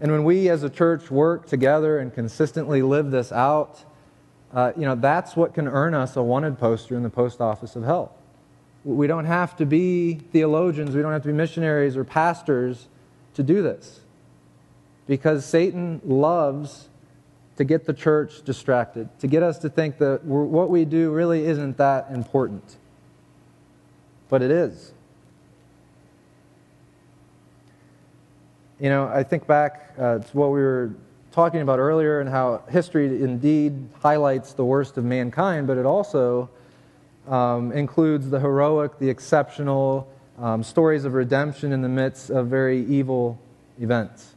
And 0.00 0.12
when 0.12 0.24
we 0.24 0.48
as 0.48 0.62
a 0.62 0.70
church 0.70 1.10
work 1.10 1.46
together 1.46 1.98
and 1.98 2.12
consistently 2.12 2.82
live 2.82 3.10
this 3.10 3.32
out, 3.32 3.84
uh, 4.52 4.72
you 4.76 4.82
know, 4.82 4.94
that's 4.94 5.36
what 5.36 5.54
can 5.54 5.66
earn 5.68 5.94
us 5.94 6.16
a 6.16 6.22
wanted 6.22 6.58
poster 6.58 6.94
in 6.94 7.02
the 7.02 7.10
post 7.10 7.40
office 7.40 7.76
of 7.76 7.84
hell. 7.84 8.14
We 8.84 9.06
don't 9.06 9.26
have 9.26 9.56
to 9.56 9.66
be 9.66 10.14
theologians, 10.14 10.94
we 10.94 11.02
don't 11.02 11.12
have 11.12 11.22
to 11.22 11.28
be 11.28 11.34
missionaries 11.34 11.96
or 11.96 12.04
pastors 12.04 12.88
to 13.34 13.42
do 13.42 13.62
this 13.62 14.00
because 15.10 15.44
Satan 15.44 16.00
loves 16.04 16.88
to 17.56 17.64
get 17.64 17.84
the 17.84 17.92
church 17.92 18.44
distracted, 18.44 19.08
to 19.18 19.26
get 19.26 19.42
us 19.42 19.58
to 19.58 19.68
think 19.68 19.98
that 19.98 20.24
what 20.24 20.70
we 20.70 20.84
do 20.84 21.10
really 21.10 21.46
isn't 21.46 21.78
that 21.78 22.12
important. 22.12 22.76
But 24.28 24.40
it 24.40 24.52
is. 24.52 24.92
You 28.78 28.88
know, 28.88 29.08
I 29.08 29.24
think 29.24 29.48
back 29.48 29.94
uh, 29.98 30.20
to 30.20 30.36
what 30.36 30.52
we 30.52 30.60
were 30.60 30.94
talking 31.32 31.60
about 31.60 31.80
earlier 31.80 32.20
and 32.20 32.30
how 32.30 32.62
history 32.70 33.20
indeed 33.20 33.88
highlights 34.00 34.52
the 34.52 34.64
worst 34.64 34.96
of 34.96 35.02
mankind, 35.02 35.66
but 35.66 35.76
it 35.76 35.86
also 35.86 36.48
um, 37.26 37.72
includes 37.72 38.30
the 38.30 38.38
heroic, 38.38 39.00
the 39.00 39.10
exceptional, 39.10 40.08
um, 40.38 40.62
stories 40.62 41.04
of 41.04 41.14
redemption 41.14 41.72
in 41.72 41.82
the 41.82 41.88
midst 41.88 42.30
of 42.30 42.46
very 42.46 42.84
evil 42.84 43.40
events. 43.80 44.36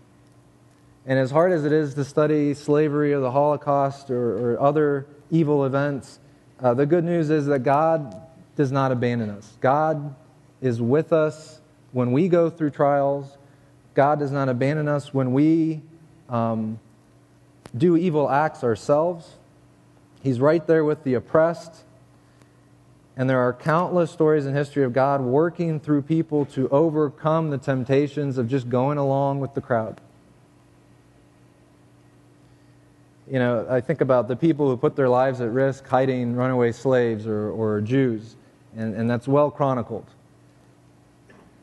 And 1.05 1.19
as 1.19 1.31
hard 1.31 1.51
as 1.51 1.65
it 1.65 1.71
is 1.71 1.95
to 1.95 2.05
study 2.05 2.53
slavery 2.53 3.13
or 3.13 3.19
the 3.19 3.31
Holocaust 3.31 4.09
or, 4.09 4.53
or 4.53 4.61
other 4.61 5.05
evil 5.29 5.65
events, 5.65 6.19
uh, 6.61 6.73
the 6.73 6.85
good 6.85 7.03
news 7.03 7.29
is 7.29 7.47
that 7.47 7.59
God 7.59 8.15
does 8.55 8.71
not 8.71 8.91
abandon 8.91 9.29
us. 9.29 9.57
God 9.59 10.15
is 10.61 10.81
with 10.81 11.11
us 11.11 11.59
when 11.91 12.11
we 12.13 12.29
go 12.29 12.49
through 12.49 12.69
trials. 12.69 13.37
God 13.95 14.19
does 14.19 14.31
not 14.31 14.47
abandon 14.47 14.87
us 14.87 15.13
when 15.13 15.33
we 15.33 15.81
um, 16.29 16.79
do 17.75 17.97
evil 17.97 18.29
acts 18.29 18.63
ourselves. 18.63 19.35
He's 20.21 20.39
right 20.39 20.65
there 20.65 20.85
with 20.85 21.03
the 21.03 21.15
oppressed. 21.15 21.83
And 23.17 23.29
there 23.29 23.39
are 23.39 23.53
countless 23.53 24.09
stories 24.09 24.45
in 24.45 24.55
history 24.55 24.83
of 24.83 24.93
God 24.93 25.21
working 25.21 25.79
through 25.79 26.03
people 26.03 26.45
to 26.47 26.69
overcome 26.69 27.49
the 27.49 27.57
temptations 27.57 28.37
of 28.37 28.47
just 28.47 28.69
going 28.69 28.97
along 28.97 29.39
with 29.39 29.53
the 29.53 29.61
crowd. 29.61 29.99
You 33.33 33.39
know, 33.39 33.65
I 33.67 33.81
think 33.81 34.01
about 34.01 34.27
the 34.27 34.35
people 34.35 34.69
who 34.69 34.77
put 34.77 34.95
their 34.95 35.09
lives 35.09 35.41
at 35.41 35.49
risk 35.49 35.87
hiding 35.87 36.35
runaway 36.35 36.71
slaves 36.71 37.25
or, 37.25 37.49
or 37.49 37.81
Jews, 37.81 38.35
and, 38.77 38.93
and 38.93 39.09
that's 39.09 39.27
well 39.27 39.49
chronicled. 39.49 40.05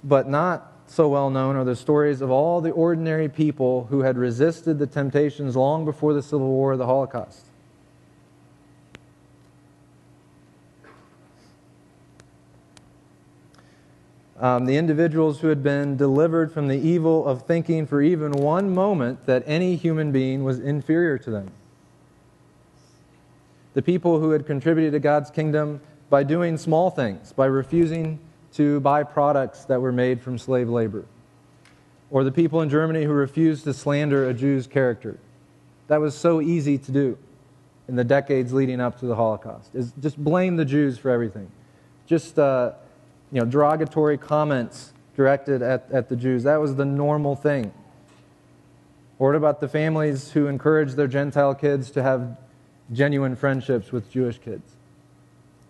But 0.03 0.29
not 0.29 0.73
so 0.89 1.07
well 1.09 1.31
known 1.31 1.55
are 1.55 1.63
the 1.63 1.77
stories 1.77 2.23
of 2.23 2.31
all 2.33 2.61
the 2.61 2.73
ordinary 2.73 3.29
people 3.29 3.85
who 3.85 4.01
had 4.01 4.19
resisted 4.19 4.81
the 4.81 4.87
temptations 4.89 5.55
long 5.55 5.85
before 5.85 6.13
the 6.13 6.25
Civil 6.25 6.49
War 6.49 6.73
or 6.73 6.77
the 6.77 6.87
Holocaust. 6.87 7.47
Um, 14.41 14.65
the 14.65 14.77
individuals 14.77 15.39
who 15.39 15.47
had 15.47 15.63
been 15.63 15.97
delivered 15.97 16.51
from 16.51 16.67
the 16.67 16.79
evil 16.79 17.25
of 17.29 17.47
thinking 17.47 17.87
for 17.87 18.03
even 18.03 18.33
one 18.33 18.75
moment 18.75 19.27
that 19.27 19.45
any 19.47 19.77
human 19.77 20.11
being 20.11 20.43
was 20.43 20.59
inferior 20.59 21.17
to 21.19 21.31
them. 21.31 21.53
The 23.75 23.83
people 23.83 24.19
who 24.19 24.31
had 24.31 24.47
contributed 24.47 24.93
to 24.93 25.01
God's 25.01 25.31
kingdom 25.31 25.81
by 26.09 26.25
doing 26.25 26.57
small 26.57 26.91
things, 26.91 27.33
by 27.33 27.47
refusing 27.47 28.19
to 28.55 28.81
buy 28.81 29.05
products 29.05 29.65
that 29.67 29.81
were 29.81 29.93
made 29.93 30.21
from 30.21 30.39
slave 30.39 30.69
labor. 30.69 31.05
Or 32.11 32.25
the 32.25 32.33
people 32.33 32.61
in 32.63 32.69
Germany 32.69 33.05
who 33.05 33.13
refused 33.13 33.65
to 33.65 33.73
slander 33.73 34.29
a 34.29 34.35
Jew's 34.35 34.67
character. 34.67 35.19
That 35.87 36.01
was 36.01 36.17
so 36.17 36.41
easy 36.41 36.79
to 36.79 36.93
do 36.93 37.19
in 37.89 37.97
the 37.97 38.05
decades 38.05 38.53
leading 38.53 38.81
up 38.81 38.99
to 39.01 39.07
the 39.07 39.17
Holocaust, 39.17 39.75
is 39.75 39.93
just 40.01 40.17
blame 40.17 40.57
the 40.57 40.65
Jews 40.65 40.97
for 40.97 41.11
everything. 41.11 41.51
Just, 42.07 42.39
uh, 42.39 42.73
you 43.33 43.41
know, 43.41 43.47
derogatory 43.47 44.17
comments 44.17 44.93
directed 45.17 45.61
at, 45.61 45.87
at 45.91 46.09
the 46.09 46.17
Jews. 46.17 46.45
That 46.45 46.61
was 46.61 46.77
the 46.77 46.85
normal 46.85 47.35
thing. 47.35 47.73
Or 49.19 49.31
what 49.31 49.37
about 49.37 49.61
the 49.61 49.69
families 49.69 50.31
who 50.31 50.47
encouraged 50.47 50.97
their 50.97 51.09
Gentile 51.09 51.55
kids 51.55 51.91
to 51.91 52.03
have 52.03 52.37
genuine 52.93 53.37
friendships 53.37 53.93
with 53.93 54.11
Jewish 54.11 54.39
kids? 54.39 54.77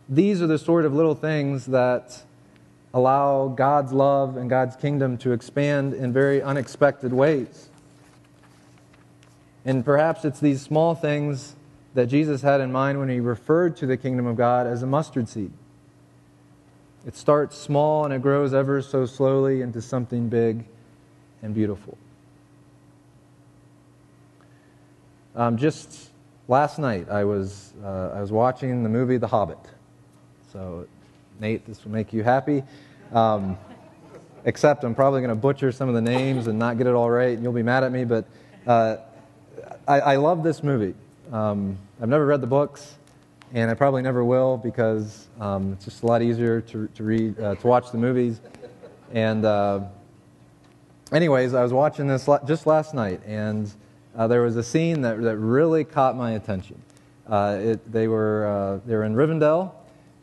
These 0.09 0.43
are 0.43 0.47
the 0.47 0.59
sort 0.59 0.85
of 0.85 0.95
little 0.95 1.15
things 1.15 1.67
that 1.67 2.23
allow 2.93 3.49
God's 3.49 3.93
love 3.93 4.37
and 4.37 4.51
God's 4.51 4.77
kingdom 4.77 5.17
to 5.19 5.33
expand 5.33 5.95
in 5.95 6.13
very 6.13 6.43
unexpected 6.43 7.13
ways. 7.13 7.69
And 9.65 9.85
perhaps 9.85 10.25
it's 10.25 10.41
these 10.41 10.63
small 10.63 10.95
things 10.95 11.55
that 11.95 12.07
Jesus 12.07 12.43
had 12.43 12.61
in 12.61 12.73
mind 12.73 12.99
when 12.99 13.09
he 13.09 13.21
referred 13.21 13.77
to 13.79 13.87
the 13.87 13.97
kingdom 13.97 14.27
of 14.27 14.37
God 14.37 14.67
as 14.67 14.83
a 14.83 14.87
mustard 14.87 15.29
seed. 15.29 15.53
It 17.07 17.17
starts 17.17 17.57
small 17.57 18.05
and 18.05 18.13
it 18.13 18.23
grows 18.23 18.53
ever 18.53 18.83
so 18.83 19.07
slowly 19.07 19.63
into 19.63 19.81
something 19.81 20.29
big 20.29 20.65
and 21.43 21.55
beautiful. 21.55 21.97
Um, 25.35 25.57
just 25.57 26.10
last 26.51 26.81
night, 26.81 27.09
I 27.09 27.23
was, 27.23 27.73
uh, 27.83 28.11
I 28.13 28.21
was 28.21 28.33
watching 28.33 28.83
the 28.83 28.89
movie 28.89 29.17
The 29.17 29.29
Hobbit. 29.29 29.57
So, 30.53 30.87
Nate, 31.39 31.65
this 31.65 31.85
will 31.85 31.93
make 31.93 32.13
you 32.13 32.25
happy. 32.25 32.65
Um, 33.13 33.57
except 34.45 34.83
I'm 34.83 34.97
probably 34.97 35.21
going 35.21 35.31
to 35.31 35.37
butcher 35.37 35.71
some 35.71 35.89
of 35.89 35.95
the 35.95 36.03
names 36.03 36.49
and 36.49 36.59
not 36.59 36.77
get 36.77 36.89
it 36.89 36.95
all 36.95 37.09
right, 37.09 37.35
and 37.35 37.43
you'll 37.45 37.53
be 37.53 37.63
mad 37.63 37.85
at 37.85 37.93
me, 37.93 38.05
but 38.05 38.27
uh, 38.67 38.97
I, 39.87 40.01
I, 40.01 40.17
love 40.17 40.43
this 40.43 40.63
movie. 40.63 40.95
Um, 41.31 41.79
I've 42.03 42.09
never 42.09 42.27
read 42.27 42.41
the 42.41 42.49
books, 42.49 42.97
and 43.53 43.71
I 43.71 43.75
probably 43.75 44.03
never 44.03 44.25
will 44.25 44.57
because 44.57 45.29
um, 45.39 45.75
it's 45.75 45.85
just 45.85 46.03
a 46.03 46.07
lot 46.07 46.21
easier 46.21 46.61
to, 46.63 46.89
to 46.89 47.05
read, 47.05 47.39
uh, 47.39 47.55
to 47.55 47.67
watch 47.67 47.93
the 47.93 47.99
movies. 47.99 48.41
And 49.13 49.45
uh, 49.45 49.83
anyways, 51.13 51.55
I 51.55 51.63
was 51.63 51.73
watching 51.73 52.09
this 52.09 52.29
just 52.45 52.67
last 52.67 52.93
night, 52.93 53.21
and 53.25 53.73
uh, 54.17 54.27
there 54.27 54.43
was 54.43 54.57
a 54.57 54.63
scene 54.63 55.03
that, 55.03 55.21
that 55.23 55.37
really 55.37 55.85
caught 55.85 56.17
my 56.17 56.33
attention. 56.33 56.81
Uh, 57.29 57.59
it, 57.61 57.93
they, 57.93 58.09
were, 58.09 58.47
uh, 58.47 58.87
they 58.87 58.95
were 58.95 59.05
in 59.05 59.15
Rivendell, 59.15 59.73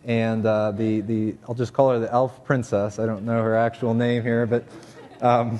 and 0.04 0.46
uh, 0.46 0.72
the, 0.72 1.02
the, 1.02 1.36
I'll 1.48 1.56
just 1.56 1.74
call 1.74 1.92
her 1.92 2.00
the 2.00 2.12
elf 2.12 2.44
princess. 2.44 3.00
I 3.00 3.06
don't 3.06 3.24
know 3.24 3.42
her 3.42 3.56
actual 3.56 3.94
name 3.94 4.24
here, 4.24 4.46
but 4.46 4.66
um, 5.22 5.60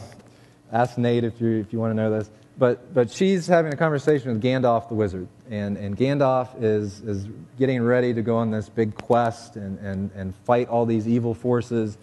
ask 0.72 0.98
Nate 0.98 1.24
if 1.24 1.40
you, 1.40 1.60
if 1.60 1.72
you 1.72 1.80
want 1.80 1.92
to 1.92 1.96
know 1.96 2.12
this. 2.12 2.30
But, 2.58 2.94
but 2.94 3.12
she's 3.12 3.48
having 3.48 3.72
a 3.72 3.78
conversation 3.78 4.34
with 4.34 4.42
Gandalf 4.42 4.90
the 4.90 4.96
wizard, 4.96 5.28
and, 5.50 5.78
and 5.78 5.96
Gandalf 5.96 6.62
is, 6.62 7.02
is 7.02 7.28
getting 7.58 7.82
ready 7.82 8.14
to 8.14 8.22
go 8.22 8.38
on 8.38 8.52
this 8.52 8.68
big 8.68 8.96
quest 8.96 9.56
and, 9.56 9.80
and, 9.80 10.12
and 10.16 10.36
fight 10.44 10.68
all 10.68 10.86
these 10.86 11.08
evil 11.08 11.34
forces. 11.34 11.98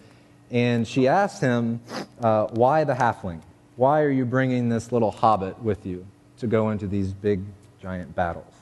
And 0.49 0.87
she 0.87 1.07
asks 1.07 1.39
him, 1.39 1.81
uh, 2.21 2.47
Why 2.47 2.83
the 2.83 2.93
halfling? 2.93 3.41
Why 3.75 4.01
are 4.01 4.09
you 4.09 4.25
bringing 4.25 4.69
this 4.69 4.91
little 4.93 5.11
hobbit 5.11 5.61
with 5.61 5.85
you 5.85 6.07
to 6.37 6.47
go 6.47 6.69
into 6.69 6.87
these 6.87 7.13
big, 7.13 7.41
giant 7.81 8.15
battles? 8.15 8.53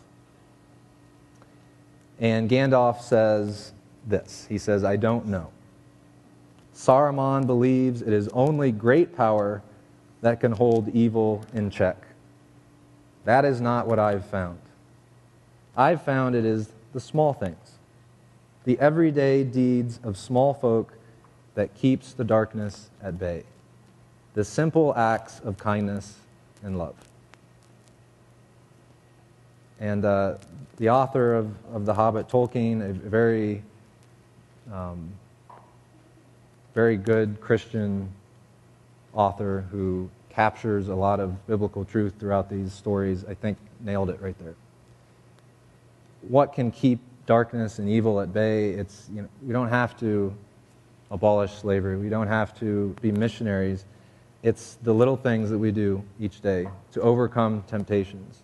And 2.19 2.49
Gandalf 2.49 3.01
says 3.01 3.73
this 4.05 4.45
He 4.49 4.57
says, 4.57 4.83
I 4.83 4.95
don't 4.95 5.25
know. 5.27 5.49
Saruman 6.75 7.45
believes 7.45 8.01
it 8.01 8.13
is 8.13 8.27
only 8.29 8.71
great 8.71 9.15
power 9.15 9.61
that 10.21 10.39
can 10.39 10.53
hold 10.53 10.89
evil 10.89 11.45
in 11.53 11.69
check. 11.69 11.97
That 13.25 13.45
is 13.45 13.61
not 13.61 13.87
what 13.87 13.99
I've 13.99 14.25
found. 14.25 14.59
I've 15.75 16.01
found 16.01 16.35
it 16.35 16.45
is 16.45 16.71
the 16.93 16.99
small 16.99 17.33
things, 17.33 17.77
the 18.63 18.79
everyday 18.79 19.43
deeds 19.43 19.99
of 20.03 20.17
small 20.17 20.53
folk 20.53 20.93
that 21.55 21.75
keeps 21.75 22.13
the 22.13 22.23
darkness 22.23 22.89
at 23.01 23.19
bay, 23.19 23.43
the 24.33 24.43
simple 24.43 24.95
acts 24.95 25.39
of 25.41 25.57
kindness 25.57 26.19
and 26.63 26.77
love. 26.77 26.95
And 29.79 30.05
uh, 30.05 30.35
the 30.77 30.89
author 30.89 31.35
of, 31.35 31.51
of 31.73 31.85
The 31.85 31.93
Hobbit, 31.93 32.27
Tolkien, 32.27 32.81
a 32.81 32.93
very, 32.93 33.63
um, 34.71 35.11
very 36.73 36.97
good 36.97 37.39
Christian 37.41 38.09
author 39.13 39.65
who 39.71 40.09
captures 40.29 40.87
a 40.87 40.95
lot 40.95 41.19
of 41.19 41.45
biblical 41.47 41.85
truth 41.85 42.13
throughout 42.19 42.49
these 42.49 42.73
stories, 42.73 43.23
I 43.25 43.33
think 43.33 43.57
nailed 43.79 44.09
it 44.09 44.19
right 44.21 44.37
there. 44.39 44.55
What 46.27 46.53
can 46.53 46.71
keep 46.71 46.99
darkness 47.25 47.79
and 47.79 47.87
evil 47.87 48.19
at 48.19 48.33
bay? 48.33 48.71
It's, 48.71 49.09
you 49.13 49.21
know, 49.21 49.29
we 49.45 49.53
don't 49.53 49.69
have 49.69 49.97
to 49.99 50.33
abolish 51.11 51.51
slavery, 51.51 51.97
we 51.97 52.09
don't 52.09 52.27
have 52.27 52.57
to 52.59 52.95
be 53.01 53.11
missionaries. 53.11 53.85
It's 54.41 54.77
the 54.81 54.93
little 54.93 55.15
things 55.15 55.49
that 55.51 55.59
we 55.59 55.71
do 55.71 56.03
each 56.19 56.41
day 56.41 56.67
to 56.93 57.01
overcome 57.01 57.63
temptations 57.67 58.42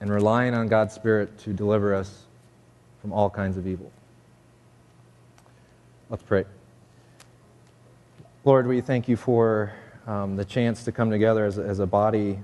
and 0.00 0.10
relying 0.10 0.54
on 0.54 0.68
God's 0.68 0.94
Spirit 0.94 1.38
to 1.38 1.52
deliver 1.52 1.94
us 1.94 2.24
from 3.00 3.12
all 3.12 3.30
kinds 3.30 3.56
of 3.56 3.66
evil. 3.66 3.90
Let's 6.10 6.22
pray. 6.22 6.44
Lord, 8.44 8.66
we 8.66 8.80
thank 8.80 9.08
you 9.08 9.16
for 9.16 9.72
um, 10.06 10.36
the 10.36 10.44
chance 10.44 10.84
to 10.84 10.92
come 10.92 11.10
together 11.10 11.44
as 11.44 11.58
a, 11.58 11.62
as 11.62 11.80
a 11.80 11.86
body 11.86 12.38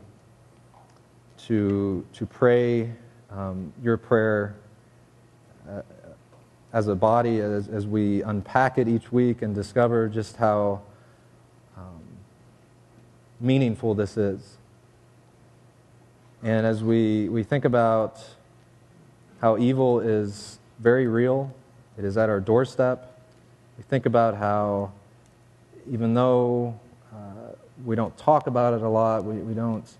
to, 1.47 2.05
to 2.13 2.27
pray 2.27 2.91
um, 3.31 3.73
your 3.83 3.97
prayer 3.97 4.55
uh, 5.69 5.83
as 6.73 6.89
a 6.89 6.95
body 6.95 7.41
as, 7.41 7.69
as 7.69 7.87
we 7.87 8.23
unpack 8.23 8.79
it 8.79 8.89
each 8.89 9.13
week 9.13 9.43
and 9.43 9.55
discover 9.55 10.09
just 10.09 10.37
how 10.37 10.83
um, 11.77 12.03
meaningful 13.41 13.95
this 13.95 14.17
is. 14.17 14.59
And 16.45 16.67
as 16.67 16.85
we, 16.85 17.31
we 17.31 17.43
think 17.43 17.65
about 17.65 18.23
how 19.41 19.57
evil 19.57 20.01
is 20.01 20.59
very 20.79 21.07
real, 21.07 21.51
it 21.97 22.05
is 22.05 22.19
at 22.19 22.29
our 22.29 22.39
doorstep, 22.39 23.19
we 23.79 23.85
think 23.85 24.05
about 24.05 24.37
how, 24.37 24.93
even 25.91 26.13
though 26.13 26.79
uh, 27.15 27.55
we 27.87 27.97
don't 27.97 28.15
talk 28.19 28.47
about 28.47 28.75
it 28.75 28.83
a 28.83 28.89
lot, 28.89 29.25
we, 29.25 29.37
we 29.37 29.55
don't 29.55 29.91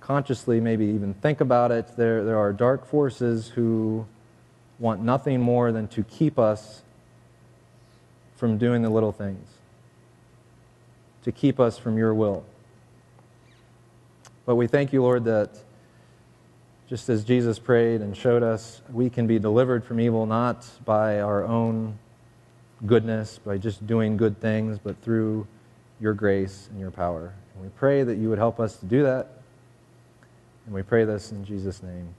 consciously 0.00 0.58
maybe 0.58 0.86
even 0.86 1.12
think 1.12 1.42
about 1.42 1.70
it, 1.70 1.86
there, 1.98 2.24
there 2.24 2.38
are 2.38 2.54
dark 2.54 2.86
forces 2.86 3.48
who 3.48 4.06
want 4.78 5.02
nothing 5.02 5.38
more 5.38 5.70
than 5.70 5.86
to 5.88 6.02
keep 6.04 6.38
us 6.38 6.80
from 8.36 8.56
doing 8.56 8.80
the 8.80 8.90
little 8.90 9.12
things, 9.12 9.48
to 11.24 11.30
keep 11.30 11.60
us 11.60 11.76
from 11.76 11.98
your 11.98 12.14
will. 12.14 12.42
But 14.46 14.56
we 14.56 14.66
thank 14.66 14.92
you, 14.92 15.02
Lord, 15.02 15.24
that 15.24 15.58
just 16.88 17.08
as 17.08 17.24
Jesus 17.24 17.58
prayed 17.58 18.02
and 18.02 18.16
showed 18.16 18.42
us, 18.42 18.82
we 18.92 19.08
can 19.08 19.26
be 19.26 19.38
delivered 19.38 19.84
from 19.84 20.00
evil 20.00 20.26
not 20.26 20.66
by 20.84 21.20
our 21.20 21.44
own 21.44 21.98
goodness, 22.84 23.38
by 23.38 23.56
just 23.56 23.86
doing 23.86 24.16
good 24.16 24.40
things, 24.40 24.78
but 24.78 25.00
through 25.02 25.46
your 26.00 26.12
grace 26.12 26.68
and 26.70 26.78
your 26.78 26.90
power. 26.90 27.32
And 27.54 27.62
we 27.62 27.70
pray 27.70 28.02
that 28.02 28.16
you 28.16 28.28
would 28.28 28.38
help 28.38 28.60
us 28.60 28.76
to 28.76 28.86
do 28.86 29.02
that. 29.04 29.28
And 30.66 30.74
we 30.74 30.82
pray 30.82 31.04
this 31.04 31.32
in 31.32 31.44
Jesus' 31.44 31.82
name. 31.82 32.14